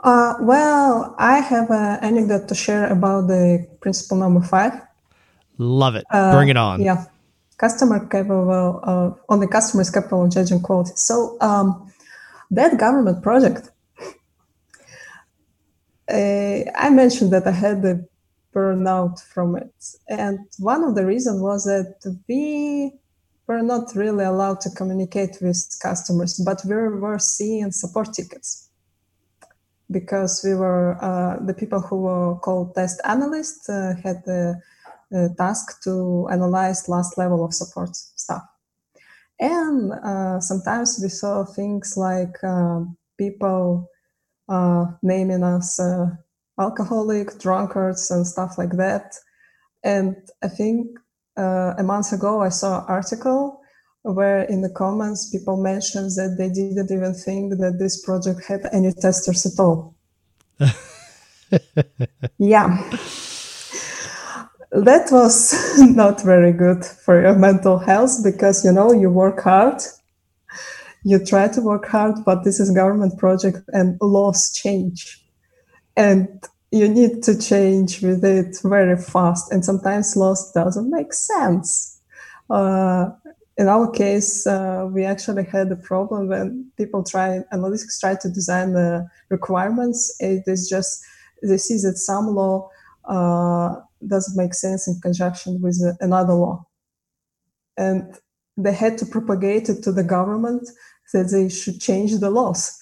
Uh, 0.00 0.34
well, 0.40 1.14
I 1.18 1.38
have 1.38 1.70
an 1.70 1.98
anecdote 2.02 2.48
to 2.48 2.54
share 2.54 2.86
about 2.86 3.26
the 3.26 3.66
principle 3.80 4.18
number 4.18 4.40
five. 4.40 4.72
Love 5.58 5.94
it. 5.94 6.04
Uh, 6.10 6.32
Bring 6.32 6.48
it 6.48 6.56
on. 6.56 6.82
Yeah 6.82 7.06
customer 7.60 8.06
capable 8.06 8.80
of, 8.82 9.20
on 9.28 9.40
the 9.40 9.46
customer 9.46 9.82
is 9.82 9.90
capable 9.90 10.24
of 10.24 10.30
judging 10.30 10.60
quality. 10.60 10.92
So 10.96 11.36
um, 11.42 11.92
that 12.50 12.78
government 12.78 13.22
project, 13.22 13.68
uh, 16.10 16.70
I 16.76 16.90
mentioned 16.90 17.32
that 17.32 17.46
I 17.46 17.52
had 17.52 17.82
the 17.82 18.06
burnout 18.54 19.20
from 19.22 19.56
it, 19.56 19.74
and 20.08 20.38
one 20.58 20.84
of 20.84 20.94
the 20.94 21.06
reasons 21.06 21.40
was 21.40 21.64
that 21.64 21.94
we 22.28 22.92
were 23.46 23.62
not 23.62 23.94
really 23.94 24.24
allowed 24.24 24.60
to 24.60 24.70
communicate 24.70 25.38
with 25.40 25.78
customers, 25.82 26.40
but 26.44 26.62
we 26.64 26.74
were 26.74 27.18
seeing 27.18 27.72
support 27.72 28.12
tickets 28.12 28.70
because 29.90 30.42
we 30.44 30.54
were 30.54 30.96
uh, 31.02 31.44
the 31.44 31.54
people 31.54 31.80
who 31.80 32.02
were 32.02 32.36
called 32.36 32.74
test 32.74 33.00
analysts 33.04 33.68
uh, 33.68 33.94
had 34.02 34.22
the 34.24 34.60
uh, 35.14 35.28
task 35.36 35.82
to 35.82 36.28
analyze 36.30 36.88
last 36.88 37.18
level 37.18 37.44
of 37.44 37.52
support 37.52 37.96
stuff. 37.96 38.42
And 39.40 39.92
uh, 39.92 40.40
sometimes 40.40 41.00
we 41.02 41.08
saw 41.08 41.44
things 41.44 41.96
like 41.96 42.36
uh, 44.50 44.84
naming 45.02 45.42
us 45.42 45.80
alcoholic, 46.58 47.38
drunkards, 47.38 48.10
and 48.10 48.26
stuff 48.26 48.58
like 48.58 48.76
that. 48.76 49.14
And 49.82 50.16
I 50.42 50.48
think 50.48 50.98
uh, 51.38 51.74
a 51.78 51.82
month 51.82 52.12
ago 52.12 52.42
I 52.42 52.50
saw 52.50 52.80
an 52.80 52.84
article 52.88 53.60
where 54.02 54.42
in 54.42 54.60
the 54.60 54.70
comments 54.70 55.30
people 55.30 55.56
mentioned 55.56 56.10
that 56.16 56.36
they 56.38 56.48
didn't 56.48 56.90
even 56.90 57.14
think 57.14 57.58
that 57.60 57.78
this 57.78 58.04
project 58.04 58.44
had 58.46 58.68
any 58.72 58.92
testers 58.92 59.46
at 59.46 59.58
all. 59.58 59.94
yeah 62.38 62.76
that 64.72 65.08
was 65.10 65.78
not 65.96 66.22
very 66.22 66.52
good 66.52 66.84
for 66.84 67.20
your 67.20 67.34
mental 67.34 67.78
health 67.78 68.22
because 68.22 68.64
you 68.64 68.72
know 68.72 68.92
you 68.92 69.10
work 69.10 69.40
hard 69.42 69.80
you 71.04 71.24
try 71.24 71.48
to 71.48 71.60
work 71.60 71.86
hard 71.86 72.16
but 72.24 72.44
this 72.44 72.60
is 72.60 72.70
government 72.70 73.18
project 73.18 73.58
and 73.68 73.98
laws 74.00 74.52
change. 74.52 75.24
And 75.96 76.28
you 76.70 76.88
need 76.88 77.22
to 77.24 77.38
change 77.38 78.00
with 78.00 78.24
it 78.24 78.56
very 78.62 78.96
fast. 78.96 79.52
And 79.52 79.64
sometimes 79.64 80.16
laws 80.16 80.52
doesn't 80.52 80.88
make 80.90 81.12
sense. 81.12 82.00
Uh, 82.48 83.10
in 83.56 83.68
our 83.68 83.90
case 83.90 84.46
uh, 84.46 84.88
we 84.90 85.04
actually 85.04 85.44
had 85.44 85.70
a 85.70 85.76
problem 85.76 86.28
when 86.28 86.70
people 86.76 87.02
try 87.02 87.40
analytics 87.52 88.00
try 88.00 88.14
to 88.16 88.28
design 88.28 88.72
the 88.72 89.06
requirements. 89.28 90.14
It 90.20 90.44
is 90.46 90.68
just 90.68 91.02
they 91.42 91.56
see 91.56 91.76
that 91.82 91.96
some 91.96 92.28
law 92.28 92.70
uh, 93.06 93.76
doesn't 94.06 94.36
make 94.36 94.54
sense 94.54 94.86
in 94.88 95.00
conjunction 95.00 95.60
with 95.60 95.80
another 96.00 96.34
law. 96.34 96.66
And 97.76 98.14
they 98.62 98.72
had 98.72 98.98
to 98.98 99.06
propagate 99.06 99.68
it 99.68 99.82
to 99.82 99.92
the 99.92 100.04
government 100.04 100.68
that 101.12 101.30
they 101.30 101.48
should 101.48 101.80
change 101.80 102.18
the 102.18 102.30
laws 102.30 102.78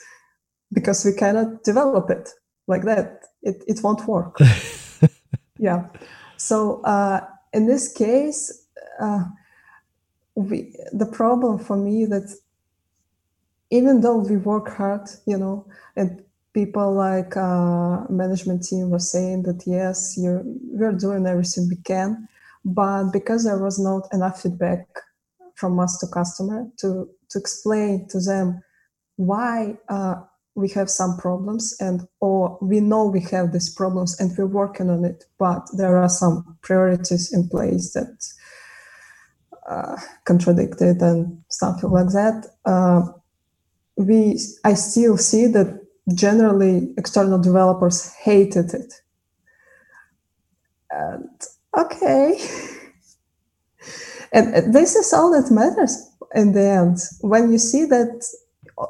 because 0.72 1.04
we 1.04 1.12
cannot 1.12 1.64
develop 1.64 2.10
it 2.10 2.28
like 2.66 2.84
that. 2.84 3.24
It, 3.42 3.62
it 3.66 3.80
won't 3.82 4.06
work. 4.06 4.38
yeah. 5.58 5.86
So 6.36 6.82
uh, 6.82 7.20
in 7.52 7.66
this 7.66 7.92
case, 7.92 8.66
uh, 9.00 9.24
we, 10.34 10.74
the 10.92 11.06
problem 11.06 11.58
for 11.58 11.76
me 11.76 12.04
that 12.06 12.32
even 13.70 14.00
though 14.00 14.18
we 14.18 14.36
work 14.36 14.68
hard, 14.76 15.08
you 15.26 15.36
know, 15.36 15.66
and 15.96 16.22
people 16.54 16.94
like 16.94 17.36
uh, 17.36 18.04
management 18.08 18.62
team 18.64 18.90
was 18.90 19.10
saying 19.10 19.42
that 19.42 19.62
yes, 19.66 20.16
you 20.16 20.42
we're 20.70 20.92
doing 20.92 21.26
everything 21.26 21.68
we 21.68 21.76
can, 21.76 22.28
but 22.64 23.10
because 23.12 23.44
there 23.44 23.58
was 23.58 23.78
not 23.78 24.08
enough 24.12 24.42
feedback 24.42 24.86
from 25.58 25.80
us 25.80 25.98
to 25.98 26.06
customer 26.06 26.66
to 26.78 27.08
to 27.30 27.38
explain 27.38 28.06
to 28.08 28.20
them 28.20 28.62
why 29.16 29.76
uh, 29.88 30.14
we 30.54 30.68
have 30.68 30.88
some 30.88 31.16
problems 31.16 31.76
and 31.80 32.06
or 32.20 32.58
we 32.62 32.80
know 32.80 33.06
we 33.06 33.20
have 33.20 33.52
these 33.52 33.72
problems 33.74 34.18
and 34.20 34.36
we're 34.36 34.46
working 34.46 34.90
on 34.90 35.04
it, 35.04 35.24
but 35.38 35.62
there 35.76 35.96
are 35.96 36.08
some 36.08 36.56
priorities 36.62 37.32
in 37.32 37.48
place 37.48 37.92
that 37.92 38.16
uh, 39.68 39.96
contradicted 40.24 41.02
and 41.02 41.42
something 41.48 41.90
like 41.90 42.08
that. 42.08 42.46
Uh, 42.64 43.02
we 43.96 44.38
I 44.64 44.74
still 44.74 45.16
see 45.16 45.46
that 45.48 45.80
generally 46.14 46.94
external 46.96 47.38
developers 47.38 48.12
hated 48.14 48.72
it. 48.74 48.94
And 50.90 51.28
okay. 51.76 52.38
and 54.32 54.74
this 54.74 54.96
is 54.96 55.12
all 55.12 55.30
that 55.32 55.52
matters 55.52 56.10
in 56.34 56.52
the 56.52 56.62
end. 56.62 56.98
When 57.20 57.50
you 57.50 57.58
see 57.58 57.84
that, 57.86 58.24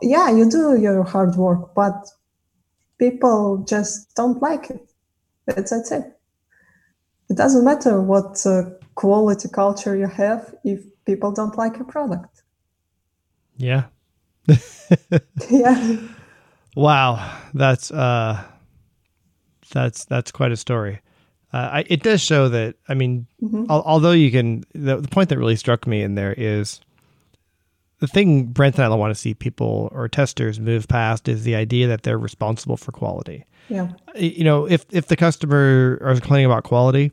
yeah, 0.03 0.31
you 0.31 0.49
do 0.51 0.77
your 0.81 1.05
hard 1.05 1.37
work, 1.37 1.75
but 1.75 2.09
people 2.99 3.65
just 3.69 4.15
don't 4.15 4.41
like 4.43 4.71
it. 4.71 4.91
That's, 5.47 5.71
that's 5.71 5.93
it. 5.93 6.05
It 7.31 7.37
doesn't 7.37 7.65
matter 7.65 8.01
what 8.01 8.45
uh, 8.47 8.63
quality 8.95 9.49
culture 9.49 9.97
you 9.97 10.07
have 10.07 10.55
if 10.65 10.81
people 11.05 11.31
don't 11.31 11.57
like 11.57 11.77
your 11.77 11.85
product. 11.85 12.43
Yeah. 13.57 13.85
yeah. 15.51 15.97
Wow, 16.75 17.39
that's 17.55 17.91
uh, 17.91 18.43
that's 19.73 20.05
that's 20.05 20.31
quite 20.31 20.53
a 20.53 20.57
story. 20.57 21.01
Uh, 21.53 21.69
I, 21.73 21.85
it 21.89 22.03
does 22.03 22.21
show 22.21 22.49
that. 22.49 22.77
I 22.89 22.95
mean, 22.95 23.27
mm-hmm. 23.43 23.65
al- 23.71 23.83
although 23.83 24.13
you 24.13 24.31
can, 24.31 24.65
the, 24.75 24.97
the 24.97 25.09
point 25.09 25.31
that 25.31 25.39
really 25.39 25.57
struck 25.57 25.87
me 25.87 26.03
in 26.03 26.15
there 26.15 26.35
is 26.37 26.81
the 28.01 28.07
thing 28.07 28.45
Brent 28.45 28.77
and 28.77 28.85
I 28.85 28.89
don't 28.89 28.99
want 28.99 29.15
to 29.15 29.21
see 29.21 29.35
people 29.35 29.89
or 29.93 30.09
testers 30.09 30.61
move 30.61 30.89
past 30.89 31.29
is 31.29 31.45
the 31.45 31.57
idea 31.57 31.89
that 31.89 32.03
they're 32.03 32.19
responsible 32.19 32.77
for 32.77 32.93
quality. 32.93 33.45
Yeah. 33.69 33.89
You 34.15 34.45
know, 34.45 34.67
if 34.67 34.87
if 34.91 35.09
the 35.09 35.17
customer 35.17 35.99
is 36.11 36.21
complaining 36.21 36.47
about 36.47 36.65
quality, 36.65 37.13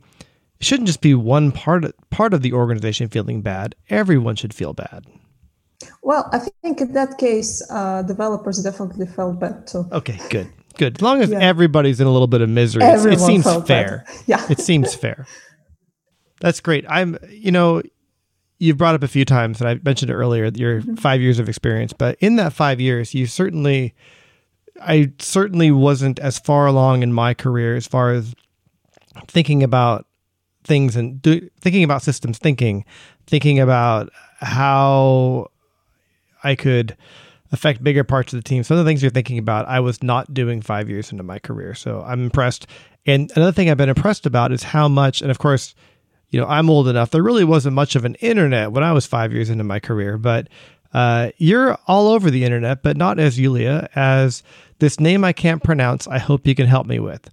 it 0.58 0.64
shouldn't 0.64 0.86
just 0.86 1.00
be 1.00 1.14
one 1.14 1.52
part 1.52 1.84
part 2.10 2.32
of 2.32 2.42
the 2.42 2.52
organization 2.52 3.08
feeling 3.08 3.42
bad. 3.42 3.74
Everyone 3.90 4.36
should 4.36 4.54
feel 4.54 4.72
bad. 4.72 5.06
Well, 6.02 6.28
I 6.32 6.38
think 6.38 6.80
in 6.80 6.92
that 6.92 7.18
case, 7.18 7.62
uh, 7.70 8.02
developers 8.02 8.62
definitely 8.62 9.06
felt 9.06 9.38
bad 9.38 9.66
too. 9.66 9.84
Okay, 9.92 10.18
good, 10.30 10.48
good. 10.76 10.96
As 10.96 11.02
long 11.02 11.20
as 11.22 11.30
yeah. 11.30 11.38
everybody's 11.38 12.00
in 12.00 12.06
a 12.06 12.12
little 12.12 12.26
bit 12.26 12.40
of 12.40 12.48
misery, 12.48 12.84
it 12.84 13.20
seems 13.20 13.44
fair. 13.66 14.04
Yeah, 14.26 14.44
it 14.50 14.60
seems 14.60 14.94
fair. 14.94 15.26
That's 16.40 16.60
great. 16.60 16.84
I'm, 16.88 17.18
you 17.28 17.50
know, 17.50 17.82
you've 18.58 18.76
brought 18.76 18.94
up 18.94 19.02
a 19.02 19.08
few 19.08 19.24
times, 19.24 19.60
and 19.60 19.68
I 19.68 19.74
mentioned 19.82 20.10
it 20.10 20.14
earlier. 20.14 20.50
Your 20.54 20.80
mm-hmm. 20.80 20.96
five 20.96 21.20
years 21.20 21.38
of 21.38 21.48
experience, 21.48 21.92
but 21.92 22.16
in 22.20 22.36
that 22.36 22.52
five 22.52 22.80
years, 22.80 23.14
you 23.14 23.26
certainly, 23.26 23.94
I 24.80 25.12
certainly 25.18 25.70
wasn't 25.70 26.18
as 26.18 26.38
far 26.38 26.66
along 26.66 27.02
in 27.02 27.12
my 27.12 27.34
career 27.34 27.76
as 27.76 27.86
far 27.86 28.12
as 28.12 28.34
thinking 29.28 29.62
about 29.62 30.06
things 30.64 30.96
and 30.96 31.22
do, 31.22 31.48
thinking 31.60 31.84
about 31.84 32.02
systems 32.02 32.38
thinking, 32.38 32.84
thinking 33.26 33.58
about 33.58 34.10
how 34.40 35.50
I 36.44 36.54
could 36.54 36.96
affect 37.56 37.82
bigger 37.82 38.04
parts 38.04 38.32
of 38.32 38.38
the 38.38 38.48
team. 38.48 38.62
Some 38.62 38.76
of 38.78 38.84
the 38.84 38.88
things 38.88 39.02
you're 39.02 39.10
thinking 39.10 39.38
about, 39.38 39.66
I 39.66 39.80
was 39.80 40.02
not 40.02 40.34
doing 40.34 40.60
five 40.60 40.88
years 40.90 41.10
into 41.10 41.24
my 41.24 41.38
career. 41.38 41.74
So 41.74 42.02
I'm 42.06 42.22
impressed. 42.22 42.66
And 43.06 43.32
another 43.34 43.52
thing 43.52 43.70
I've 43.70 43.76
been 43.76 43.88
impressed 43.88 44.26
about 44.26 44.52
is 44.52 44.62
how 44.62 44.88
much, 44.88 45.22
and 45.22 45.30
of 45.30 45.38
course, 45.38 45.74
you 46.30 46.40
know, 46.40 46.46
I'm 46.46 46.68
old 46.68 46.86
enough. 46.88 47.10
There 47.10 47.22
really 47.22 47.44
wasn't 47.44 47.74
much 47.74 47.96
of 47.96 48.04
an 48.04 48.16
internet 48.16 48.72
when 48.72 48.84
I 48.84 48.92
was 48.92 49.06
five 49.06 49.32
years 49.32 49.48
into 49.48 49.64
my 49.64 49.80
career, 49.80 50.18
but 50.18 50.48
uh, 50.92 51.30
you're 51.38 51.78
all 51.86 52.08
over 52.08 52.30
the 52.30 52.44
internet, 52.44 52.82
but 52.82 52.96
not 52.96 53.18
as 53.18 53.38
Yulia, 53.38 53.88
as 53.94 54.42
this 54.78 55.00
name 55.00 55.24
I 55.24 55.32
can't 55.32 55.62
pronounce. 55.62 56.06
I 56.06 56.18
hope 56.18 56.46
you 56.46 56.54
can 56.54 56.66
help 56.66 56.86
me 56.86 56.98
with. 56.98 57.30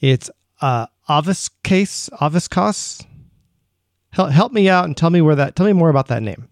It's 0.00 0.30
uh, 0.60 0.86
Aviskase, 1.08 2.10
Aviskos. 2.10 3.04
Help, 4.10 4.30
help 4.30 4.52
me 4.52 4.68
out 4.68 4.84
and 4.84 4.96
tell 4.96 5.10
me 5.10 5.20
where 5.20 5.34
that. 5.34 5.56
Tell 5.56 5.66
me 5.66 5.72
more 5.72 5.90
about 5.90 6.08
that 6.08 6.22
name. 6.22 6.48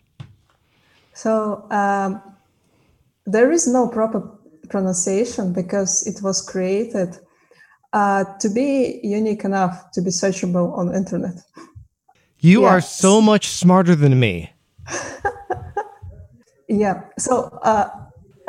So 1.15 1.67
um, 1.71 2.23
there 3.27 3.53
is 3.53 3.67
no 3.67 3.89
proper 3.89 4.23
pronunciation 4.69 5.53
because 5.53 6.07
it 6.07 6.23
was 6.23 6.41
created 6.41 7.19
uh, 7.93 8.25
to 8.41 8.49
be 8.49 9.01
unique 9.03 9.45
enough 9.45 9.91
to 9.93 10.01
be 10.01 10.11
searchable 10.11 10.77
on 10.77 10.89
the 10.89 10.97
internet. 10.97 11.35
You 12.39 12.63
yes. 12.63 12.71
are 12.71 12.81
so 12.81 13.21
much 13.21 13.49
smarter 13.49 13.95
than 13.95 14.19
me. 14.19 14.53
yeah. 16.69 17.03
So 17.19 17.45
uh, 17.63 17.89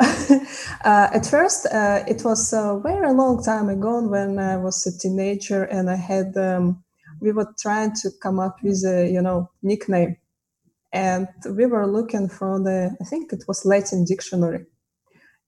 uh, 0.84 1.08
at 1.12 1.26
first, 1.26 1.66
uh, 1.66 2.02
it 2.08 2.24
was 2.24 2.52
a 2.52 2.80
very 2.82 3.12
long 3.12 3.42
time 3.42 3.68
ago 3.68 4.00
when 4.02 4.38
I 4.38 4.56
was 4.56 4.86
a 4.86 4.98
teenager, 4.98 5.64
and 5.64 5.88
I 5.88 5.96
had 5.96 6.36
um, 6.36 6.82
we 7.20 7.32
were 7.32 7.54
trying 7.58 7.92
to 8.02 8.10
come 8.20 8.40
up 8.40 8.62
with 8.62 8.84
a 8.84 9.08
you 9.08 9.22
know 9.22 9.50
nickname, 9.62 10.16
and 10.94 11.28
we 11.50 11.66
were 11.66 11.86
looking 11.86 12.28
for 12.28 12.58
the 12.58 12.96
I 13.00 13.04
think 13.04 13.32
it 13.32 13.44
was 13.46 13.66
Latin 13.66 14.06
dictionary, 14.06 14.64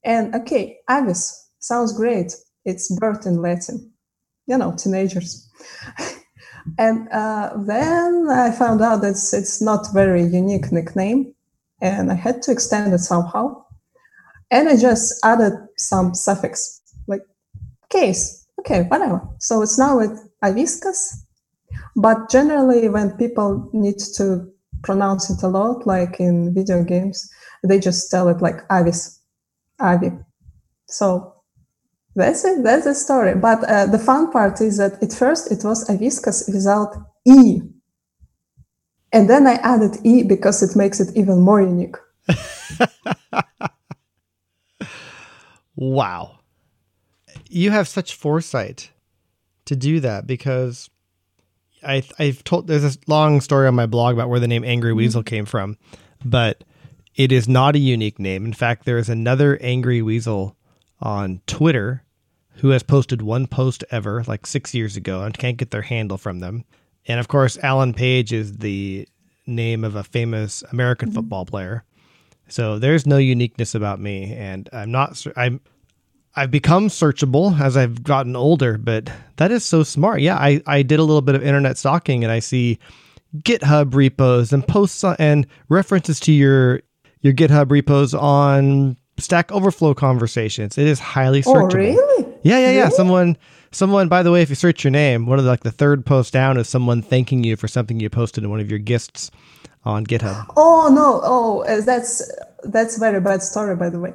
and 0.05 0.35
okay, 0.35 0.79
Avis 0.91 1.51
sounds 1.61 1.97
great. 1.97 2.35
It's 2.67 2.95
bird 2.99 3.25
in 3.25 3.41
Latin, 3.41 3.93
you 4.47 4.59
know, 4.59 4.75
teenagers. 4.77 5.49
And 6.79 7.09
uh, 7.11 7.53
then 7.59 8.27
I 8.29 8.51
found 8.51 8.83
out 8.83 9.03
that 9.03 9.11
it's, 9.11 9.33
it's 9.33 9.63
not 9.63 9.93
very 9.95 10.23
unique 10.23 10.73
nickname, 10.73 11.33
and 11.81 12.11
I 12.11 12.15
had 12.15 12.43
to 12.43 12.53
extend 12.53 12.93
it 12.93 12.99
somehow. 12.99 13.65
And 14.51 14.69
I 14.69 14.77
just 14.77 15.15
added 15.25 15.53
some 15.77 16.15
suffix 16.15 16.81
like 17.07 17.23
case. 17.89 18.47
Okay, 18.61 18.83
whatever. 18.83 19.21
So 19.39 19.63
it's 19.63 19.79
now 19.79 19.97
with 19.99 20.29
Aviskas. 20.43 21.13
But 21.95 22.31
generally, 22.31 22.89
when 22.89 23.17
people 23.17 23.71
need 23.73 23.99
to 24.17 24.51
pronounce 24.83 25.31
it 25.31 25.43
a 25.43 25.49
lot, 25.49 25.87
like 25.87 26.21
in 26.21 26.55
video 26.55 26.85
games, 26.85 27.29
they 27.63 27.79
just 27.79 28.11
tell 28.11 28.29
it 28.29 28.41
like 28.41 28.61
Avis, 28.71 29.21
Avi. 29.81 30.13
So 30.87 31.35
that's 32.15 32.45
it. 32.45 32.63
That's 32.63 32.85
the 32.85 32.95
story. 32.95 33.35
But 33.35 33.65
uh, 33.65 33.87
the 33.87 33.99
fun 33.99 34.31
part 34.31 34.61
is 34.61 34.79
that 34.79 35.03
at 35.03 35.13
first 35.13 35.53
it 35.53 35.65
was 35.65 35.89
Aviskas 35.89 36.53
without 36.53 36.97
E. 37.27 37.61
And 39.13 39.31
then 39.31 39.47
I 39.47 39.55
added 39.55 39.99
E 40.05 40.23
because 40.23 40.63
it 40.63 40.77
makes 40.77 41.01
it 41.01 41.17
even 41.17 41.41
more 41.41 41.61
unique. 41.61 41.97
wow. 45.77 46.41
You 47.49 47.71
have 47.71 47.89
such 47.89 48.15
foresight 48.15 48.91
to 49.67 49.77
do 49.77 50.01
that 50.01 50.27
because 50.27 50.91
I, 51.87 52.03
I've 52.19 52.45
told 52.45 52.67
there's 52.67 52.83
this 52.83 52.99
long 53.07 53.41
story 53.41 53.69
on 53.69 53.75
my 53.75 53.87
blog 53.87 54.15
about 54.15 54.29
where 54.29 54.41
the 54.41 54.49
name 54.49 54.65
Angry 54.65 54.91
mm-hmm. 54.91 54.99
Weasel 54.99 55.23
came 55.23 55.47
from, 55.47 55.79
but 56.25 56.65
it 57.15 57.33
is 57.33 57.49
not 57.49 57.77
a 57.77 57.79
unique 57.79 58.19
name. 58.19 58.45
In 58.45 58.53
fact, 58.53 58.85
there 58.85 58.99
is 58.99 59.09
another 59.09 59.59
Angry 59.63 60.03
Weasel 60.03 60.57
on 61.01 61.41
Twitter 61.47 62.03
who 62.57 62.71
has 62.71 62.83
posted 62.83 63.23
one 63.23 63.47
post 63.47 63.85
ever, 63.91 64.25
like 64.27 64.47
six 64.47 64.75
years 64.75 64.97
ago, 64.97 65.23
and 65.23 65.37
can't 65.37 65.59
get 65.59 65.71
their 65.71 65.83
handle 65.83 66.19
from 66.19 66.41
them. 66.41 66.65
And 67.07 67.21
of 67.21 67.29
course, 67.29 67.59
Alan 67.59 67.95
Page 67.95 68.33
is 68.33 68.59
the 68.59 69.09
name 69.47 69.85
of 69.85 69.95
a 69.95 70.05
famous 70.05 70.63
American 70.73 71.09
mm-hmm. 71.09 71.17
football 71.17 71.47
player. 71.47 71.85
So 72.49 72.79
there's 72.79 73.07
no 73.07 73.19
uniqueness 73.19 73.75
about 73.75 74.01
me, 74.01 74.33
and 74.35 74.69
I'm 74.73 74.91
not. 74.91 75.25
I'm. 75.37 75.61
I've 76.37 76.51
become 76.51 76.89
searchable 76.89 77.59
as 77.59 77.77
I've 77.77 78.03
gotten 78.03 78.37
older, 78.37 78.77
but 78.77 79.11
that 79.37 79.51
is 79.51 79.65
so 79.65 79.83
smart. 79.83 80.21
Yeah, 80.21 80.37
I, 80.37 80.63
I 80.67 80.83
did 80.83 80.99
a 80.99 81.03
little 81.03 81.23
bit 81.23 81.35
of 81.35 81.43
internet 81.43 81.79
stalking, 81.79 82.23
and 82.25 82.33
I 82.33 82.41
see 82.41 82.79
GitHub 83.39 83.95
repos 83.95 84.53
and 84.53 84.67
posts 84.67 85.03
and 85.19 85.47
references 85.69 86.21
to 86.21 86.33
your 86.33 86.83
your 87.23 87.33
GitHub 87.33 87.71
repos 87.71 88.15
on 88.15 88.97
Stack 89.19 89.51
Overflow 89.51 89.95
conversations. 89.95 90.77
It 90.79 90.87
is 90.87 90.99
highly 90.99 91.43
oh, 91.47 91.55
searchable. 91.55 91.73
Oh, 91.73 91.77
really? 91.77 92.25
Yeah, 92.43 92.59
yeah, 92.59 92.71
yeah. 92.71 92.81
Really? 92.83 92.91
Someone, 92.95 93.37
someone. 93.71 94.09
By 94.09 94.23
the 94.23 94.31
way, 94.31 94.43
if 94.43 94.49
you 94.49 94.55
search 94.55 94.85
your 94.85 94.91
name, 94.91 95.27
one 95.27 95.39
of 95.39 95.45
the, 95.45 95.51
like 95.51 95.63
the 95.63 95.71
third 95.71 96.05
post 96.05 96.33
down 96.33 96.59
is 96.59 96.69
someone 96.69 97.03
thanking 97.03 97.43
you 97.45 97.57
for 97.57 97.69
something 97.69 97.99
you 98.01 98.11
posted 98.11 98.45
in 98.45 98.51
one 98.51 98.61
of 98.61 98.71
your 98.71 98.79
gists 98.79 99.31
on 99.85 100.05
GitHub. 100.05 100.47
Oh 100.57 100.91
no! 100.93 101.21
Oh, 101.25 101.61
uh, 101.63 101.81
that's 101.81 102.31
that's 102.65 102.99
very 102.99 103.21
bad 103.21 103.43
story, 103.43 103.77
by 103.77 103.89
the 103.89 104.01
way. 104.01 104.13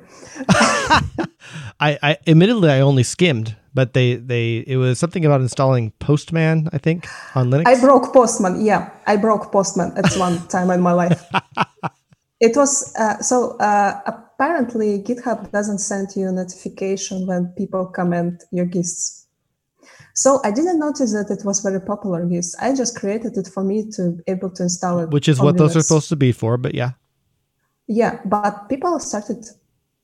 I, 1.80 1.98
I 2.04 2.18
admittedly 2.28 2.70
I 2.70 2.82
only 2.82 3.04
skimmed, 3.04 3.56
but 3.74 3.94
they 3.94 4.16
they 4.16 4.64
it 4.68 4.78
was 4.78 5.00
something 5.00 5.26
about 5.26 5.42
installing 5.42 5.92
Postman, 6.00 6.70
I 6.74 6.78
think, 6.78 7.08
on 7.36 7.50
Linux. 7.50 7.66
I 7.66 7.80
broke 7.80 8.14
Postman. 8.14 8.64
Yeah, 8.64 8.92
I 9.08 9.16
broke 9.16 9.52
Postman 9.52 9.94
at 9.98 10.14
one 10.18 10.46
time 10.48 10.70
in 10.70 10.82
my 10.82 10.94
life. 10.94 11.24
It 12.42 12.58
was 12.58 12.92
uh, 12.96 13.20
so. 13.20 13.56
Uh, 13.58 14.02
apparently 14.42 15.00
GitHub 15.04 15.52
doesn't 15.52 15.78
send 15.78 16.10
you 16.16 16.28
a 16.28 16.32
notification 16.32 17.28
when 17.28 17.46
people 17.58 17.86
comment 17.86 18.44
your 18.52 18.66
gists. 18.66 19.28
So 20.16 20.40
I 20.44 20.50
didn't 20.50 20.80
notice 20.80 21.14
that 21.14 21.30
it 21.30 21.46
was 21.46 21.60
very 21.60 21.80
popular 21.80 22.26
gists. 22.26 22.56
I 22.60 22.76
just 22.76 23.00
created 23.00 23.38
it 23.38 23.48
for 23.48 23.64
me 23.64 23.90
to 23.92 24.12
be 24.14 24.24
able 24.28 24.50
to 24.52 24.64
install 24.64 25.00
it. 25.00 25.10
Which 25.12 25.30
is 25.30 25.40
what 25.40 25.56
Linux. 25.56 25.58
those 25.60 25.76
are 25.76 25.82
supposed 25.82 26.10
to 26.10 26.16
be 26.16 26.32
for, 26.32 26.58
but 26.58 26.74
yeah. 26.74 26.92
Yeah, 27.88 28.20
but 28.26 28.68
people 28.68 29.00
started 29.00 29.46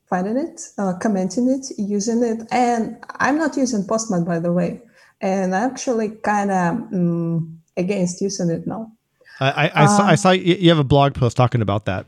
finding 0.05 0.37
it, 0.37 0.61
uh, 0.77 0.93
commenting 1.01 1.49
it, 1.49 1.65
using 1.77 2.21
it, 2.23 2.47
and 2.51 2.97
I'm 3.19 3.37
not 3.37 3.57
using 3.57 3.85
Postman 3.85 4.23
by 4.23 4.39
the 4.39 4.53
way, 4.53 4.81
and 5.19 5.55
I'm 5.55 5.71
actually 5.71 6.09
kind 6.23 6.51
of 6.51 6.57
um, 6.57 6.89
mm, 6.93 7.57
against 7.75 8.21
using 8.21 8.49
it 8.51 8.67
now. 8.67 8.91
I, 9.39 9.49
I, 9.49 9.83
I, 9.83 9.85
saw, 9.85 10.03
I 10.03 10.11
um, 10.11 10.17
saw 10.17 10.31
you 10.31 10.69
have 10.69 10.79
a 10.79 10.83
blog 10.83 11.15
post 11.15 11.37
talking 11.37 11.61
about 11.61 11.85
that. 11.85 12.05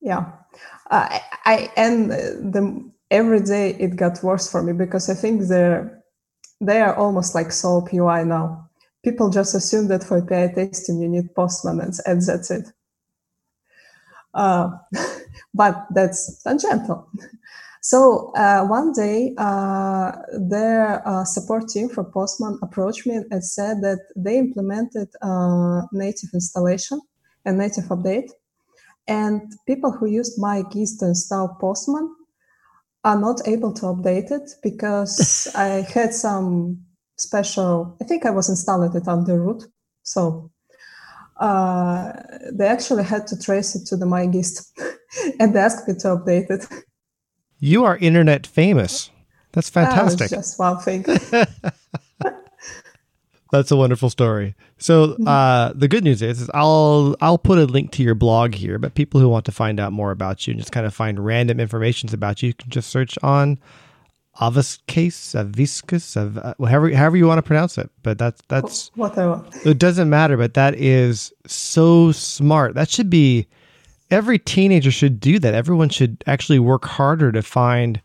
Yeah, 0.00 0.30
uh, 0.90 1.18
I 1.44 1.70
and 1.76 2.10
the 2.10 2.90
every 3.10 3.40
day 3.40 3.70
it 3.80 3.96
got 3.96 4.22
worse 4.22 4.50
for 4.50 4.62
me 4.62 4.72
because 4.72 5.08
I 5.10 5.14
think 5.14 5.42
they're 5.48 6.02
they 6.60 6.80
are 6.80 6.94
almost 6.96 7.34
like 7.34 7.48
SoapUI 7.48 8.26
now. 8.26 8.68
People 9.04 9.30
just 9.30 9.54
assume 9.54 9.88
that 9.88 10.04
for 10.04 10.18
API 10.18 10.54
testing 10.54 11.00
you 11.00 11.08
need 11.08 11.34
Postman 11.34 11.80
and, 11.80 11.94
and 12.06 12.22
that's 12.22 12.50
it. 12.50 12.68
Uh, 14.34 14.70
but 15.54 15.86
that's 15.94 16.42
tangential. 16.42 17.10
So 17.80 18.32
uh, 18.36 18.66
one 18.66 18.92
day, 18.92 19.34
uh, 19.38 20.12
their 20.50 21.06
uh, 21.08 21.24
support 21.24 21.68
team 21.68 21.88
for 21.88 22.04
Postman 22.04 22.58
approached 22.62 23.06
me 23.06 23.20
and 23.30 23.44
said 23.44 23.82
that 23.82 24.00
they 24.16 24.38
implemented 24.38 25.08
uh, 25.22 25.82
native 25.92 26.30
installation 26.34 27.00
and 27.44 27.56
native 27.58 27.84
update, 27.84 28.30
and 29.08 29.52
people 29.66 29.90
who 29.90 30.06
used 30.06 30.38
my 30.38 30.62
gist 30.72 31.00
to 31.00 31.06
install 31.06 31.56
Postman 31.60 32.14
are 33.04 33.18
not 33.18 33.40
able 33.46 33.72
to 33.72 33.86
update 33.86 34.30
it 34.30 34.50
because 34.62 35.48
I 35.54 35.86
had 35.94 36.12
some 36.12 36.84
special. 37.16 37.96
I 38.00 38.04
think 38.04 38.26
I 38.26 38.30
was 38.30 38.48
installing 38.48 38.94
it 38.94 39.08
under 39.08 39.40
root, 39.40 39.64
so 40.02 40.50
uh, 41.40 42.12
they 42.52 42.66
actually 42.66 43.04
had 43.04 43.26
to 43.28 43.38
trace 43.38 43.74
it 43.74 43.86
to 43.86 43.96
the 43.96 44.06
my 44.06 44.26
gist 44.26 44.78
and 45.40 45.54
they 45.54 45.60
asked 45.60 45.88
me 45.88 45.94
to 45.94 46.08
update 46.08 46.50
it. 46.50 46.66
You 47.60 47.84
are 47.84 47.96
internet 47.96 48.46
famous. 48.46 49.10
That's 49.52 49.70
fantastic. 49.70 50.30
That 50.30 50.36
just 50.36 50.58
one 50.58 50.78
thing. 50.78 51.04
That's 53.50 53.70
a 53.70 53.76
wonderful 53.76 54.10
story. 54.10 54.54
So 54.76 55.08
mm-hmm. 55.08 55.26
uh, 55.26 55.72
the 55.74 55.88
good 55.88 56.04
news 56.04 56.20
is, 56.20 56.42
is, 56.42 56.50
I'll 56.52 57.16
I'll 57.20 57.38
put 57.38 57.58
a 57.58 57.64
link 57.64 57.92
to 57.92 58.02
your 58.02 58.14
blog 58.14 58.54
here, 58.54 58.78
but 58.78 58.94
people 58.94 59.20
who 59.20 59.28
want 59.28 59.46
to 59.46 59.52
find 59.52 59.80
out 59.80 59.92
more 59.92 60.10
about 60.10 60.46
you 60.46 60.52
and 60.52 60.60
just 60.60 60.72
kind 60.72 60.86
of 60.86 60.94
find 60.94 61.24
random 61.24 61.58
information 61.58 62.12
about 62.12 62.42
you, 62.42 62.48
you 62.48 62.54
can 62.54 62.70
just 62.70 62.90
search 62.90 63.18
on 63.22 63.58
Aviscase, 64.40 65.34
Aviscus, 65.34 66.16
of 66.16 66.38
uh, 66.38 66.54
however 66.60 66.94
however 66.94 67.16
you 67.16 67.26
want 67.26 67.38
to 67.38 67.42
pronounce 67.42 67.78
it. 67.78 67.90
But 68.02 68.18
that's 68.18 68.42
that's 68.48 68.90
whatever. 68.94 69.44
It 69.64 69.78
doesn't 69.78 70.10
matter. 70.10 70.36
But 70.36 70.54
that 70.54 70.74
is 70.74 71.32
so 71.46 72.12
smart. 72.12 72.74
That 72.74 72.90
should 72.90 73.10
be 73.10 73.48
every 74.10 74.38
teenager 74.38 74.90
should 74.90 75.20
do 75.20 75.38
that. 75.38 75.54
Everyone 75.54 75.88
should 75.88 76.22
actually 76.26 76.58
work 76.58 76.84
harder 76.84 77.32
to 77.32 77.42
find 77.42 78.00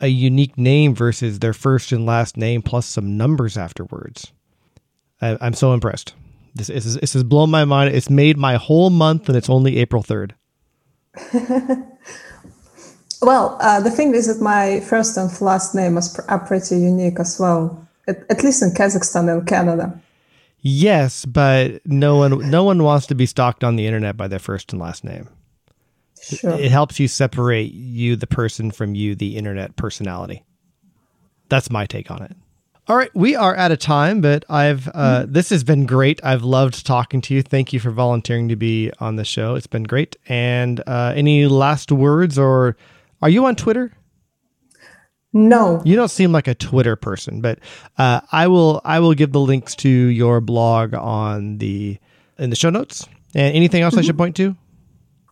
a 0.00 0.08
unique 0.08 0.58
name 0.58 0.94
versus 0.94 1.38
their 1.38 1.52
first 1.52 1.92
and 1.92 2.06
last 2.06 2.36
name 2.36 2.62
plus 2.62 2.86
some 2.86 3.16
numbers 3.16 3.56
afterwards. 3.56 4.32
I, 5.22 5.46
am 5.46 5.54
so 5.54 5.72
impressed. 5.72 6.14
This, 6.54 6.68
is 6.68 6.96
this 6.96 7.14
has 7.14 7.24
blown 7.24 7.50
my 7.50 7.64
mind. 7.64 7.94
It's 7.94 8.10
made 8.10 8.36
my 8.36 8.56
whole 8.56 8.90
month, 8.90 9.28
and 9.28 9.38
it's 9.38 9.48
only 9.48 9.78
April 9.78 10.02
third. 10.02 10.34
Well, 13.22 13.56
uh, 13.60 13.80
the 13.80 13.90
thing 13.90 14.14
is 14.14 14.26
that 14.26 14.42
my 14.42 14.80
first 14.80 15.16
and 15.16 15.30
last 15.40 15.76
name 15.76 15.96
are 15.96 16.38
pretty 16.40 16.76
unique 16.76 17.20
as 17.20 17.38
well, 17.38 17.88
at, 18.08 18.28
at, 18.28 18.42
least 18.42 18.62
in 18.62 18.70
Kazakhstan 18.70 19.32
and 19.32 19.46
Canada. 19.46 19.98
Yes, 20.58 21.24
but 21.24 21.86
no 21.86 22.16
one 22.16 22.50
no 22.50 22.64
one 22.64 22.82
wants 22.82 23.06
to 23.06 23.14
be 23.14 23.26
stalked 23.26 23.62
on 23.62 23.76
the 23.76 23.86
internet 23.86 24.16
by 24.16 24.26
their 24.26 24.40
first 24.40 24.72
and 24.72 24.82
last 24.82 25.04
name. 25.04 25.28
Sure. 26.20 26.52
It 26.52 26.70
helps 26.72 26.98
you 26.98 27.06
separate 27.06 27.72
you, 27.72 28.16
the 28.16 28.26
person, 28.26 28.72
from 28.72 28.96
you, 28.96 29.14
the 29.14 29.36
internet 29.36 29.76
personality. 29.76 30.44
That's 31.48 31.70
my 31.70 31.86
take 31.86 32.10
on 32.10 32.22
it. 32.22 32.36
All 32.88 32.96
right, 32.96 33.14
we 33.14 33.36
are 33.36 33.54
out 33.56 33.70
of 33.70 33.78
time, 33.78 34.20
but 34.20 34.44
I've 34.48 34.88
uh, 34.88 35.20
mm-hmm. 35.22 35.32
this 35.32 35.50
has 35.50 35.62
been 35.62 35.86
great. 35.86 36.20
I've 36.24 36.42
loved 36.42 36.84
talking 36.84 37.20
to 37.22 37.34
you. 37.34 37.40
Thank 37.40 37.72
you 37.72 37.78
for 37.78 37.92
volunteering 37.92 38.48
to 38.48 38.56
be 38.56 38.90
on 38.98 39.14
the 39.14 39.24
show. 39.24 39.54
It's 39.54 39.68
been 39.68 39.84
great. 39.84 40.16
And 40.28 40.82
uh, 40.88 41.12
any 41.14 41.46
last 41.46 41.92
words 41.92 42.38
or 42.38 42.76
are 43.20 43.28
you 43.28 43.46
on 43.46 43.54
Twitter? 43.54 43.92
No. 45.32 45.80
You 45.84 45.94
don't 45.94 46.10
seem 46.10 46.32
like 46.32 46.48
a 46.48 46.56
Twitter 46.56 46.96
person, 46.96 47.40
but 47.40 47.60
uh, 47.98 48.20
I 48.32 48.48
will 48.48 48.80
I 48.84 48.98
will 48.98 49.14
give 49.14 49.30
the 49.30 49.40
links 49.40 49.76
to 49.76 49.88
your 49.88 50.40
blog 50.40 50.92
on 50.92 51.58
the 51.58 51.98
in 52.36 52.50
the 52.50 52.56
show 52.56 52.70
notes. 52.70 53.06
And 53.32 53.54
anything 53.54 53.82
else 53.82 53.92
mm-hmm. 53.92 54.00
I 54.00 54.02
should 54.06 54.18
point 54.18 54.34
to? 54.36 54.56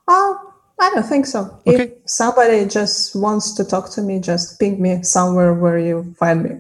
Oh, 0.06 0.54
I 0.80 0.90
don't 0.90 1.02
think 1.02 1.26
so. 1.26 1.60
Okay. 1.66 1.82
If 1.82 1.92
somebody 2.06 2.64
just 2.66 3.16
wants 3.16 3.54
to 3.54 3.64
talk 3.64 3.90
to 3.90 4.02
me, 4.02 4.20
just 4.20 4.60
ping 4.60 4.80
me 4.80 5.02
somewhere 5.02 5.52
where 5.52 5.80
you 5.80 6.14
find 6.16 6.44
me. 6.44 6.50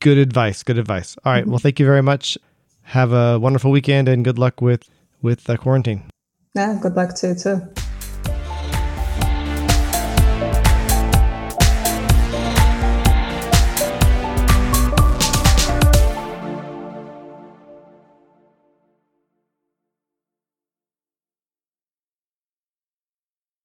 Good 0.00 0.18
advice. 0.18 0.62
Good 0.62 0.78
advice. 0.78 1.16
All 1.24 1.32
right. 1.32 1.42
mm-hmm. 1.42 1.50
Well, 1.50 1.58
thank 1.58 1.80
you 1.80 1.86
very 1.86 2.02
much. 2.02 2.38
Have 2.82 3.12
a 3.12 3.38
wonderful 3.38 3.70
weekend 3.70 4.08
and 4.08 4.24
good 4.24 4.38
luck 4.38 4.60
with 4.60 4.88
with 5.22 5.44
the 5.44 5.58
quarantine. 5.58 6.04
Yeah. 6.54 6.78
Good 6.80 6.94
luck 6.94 7.14
to 7.16 7.28
you 7.28 7.34
too. 7.34 7.87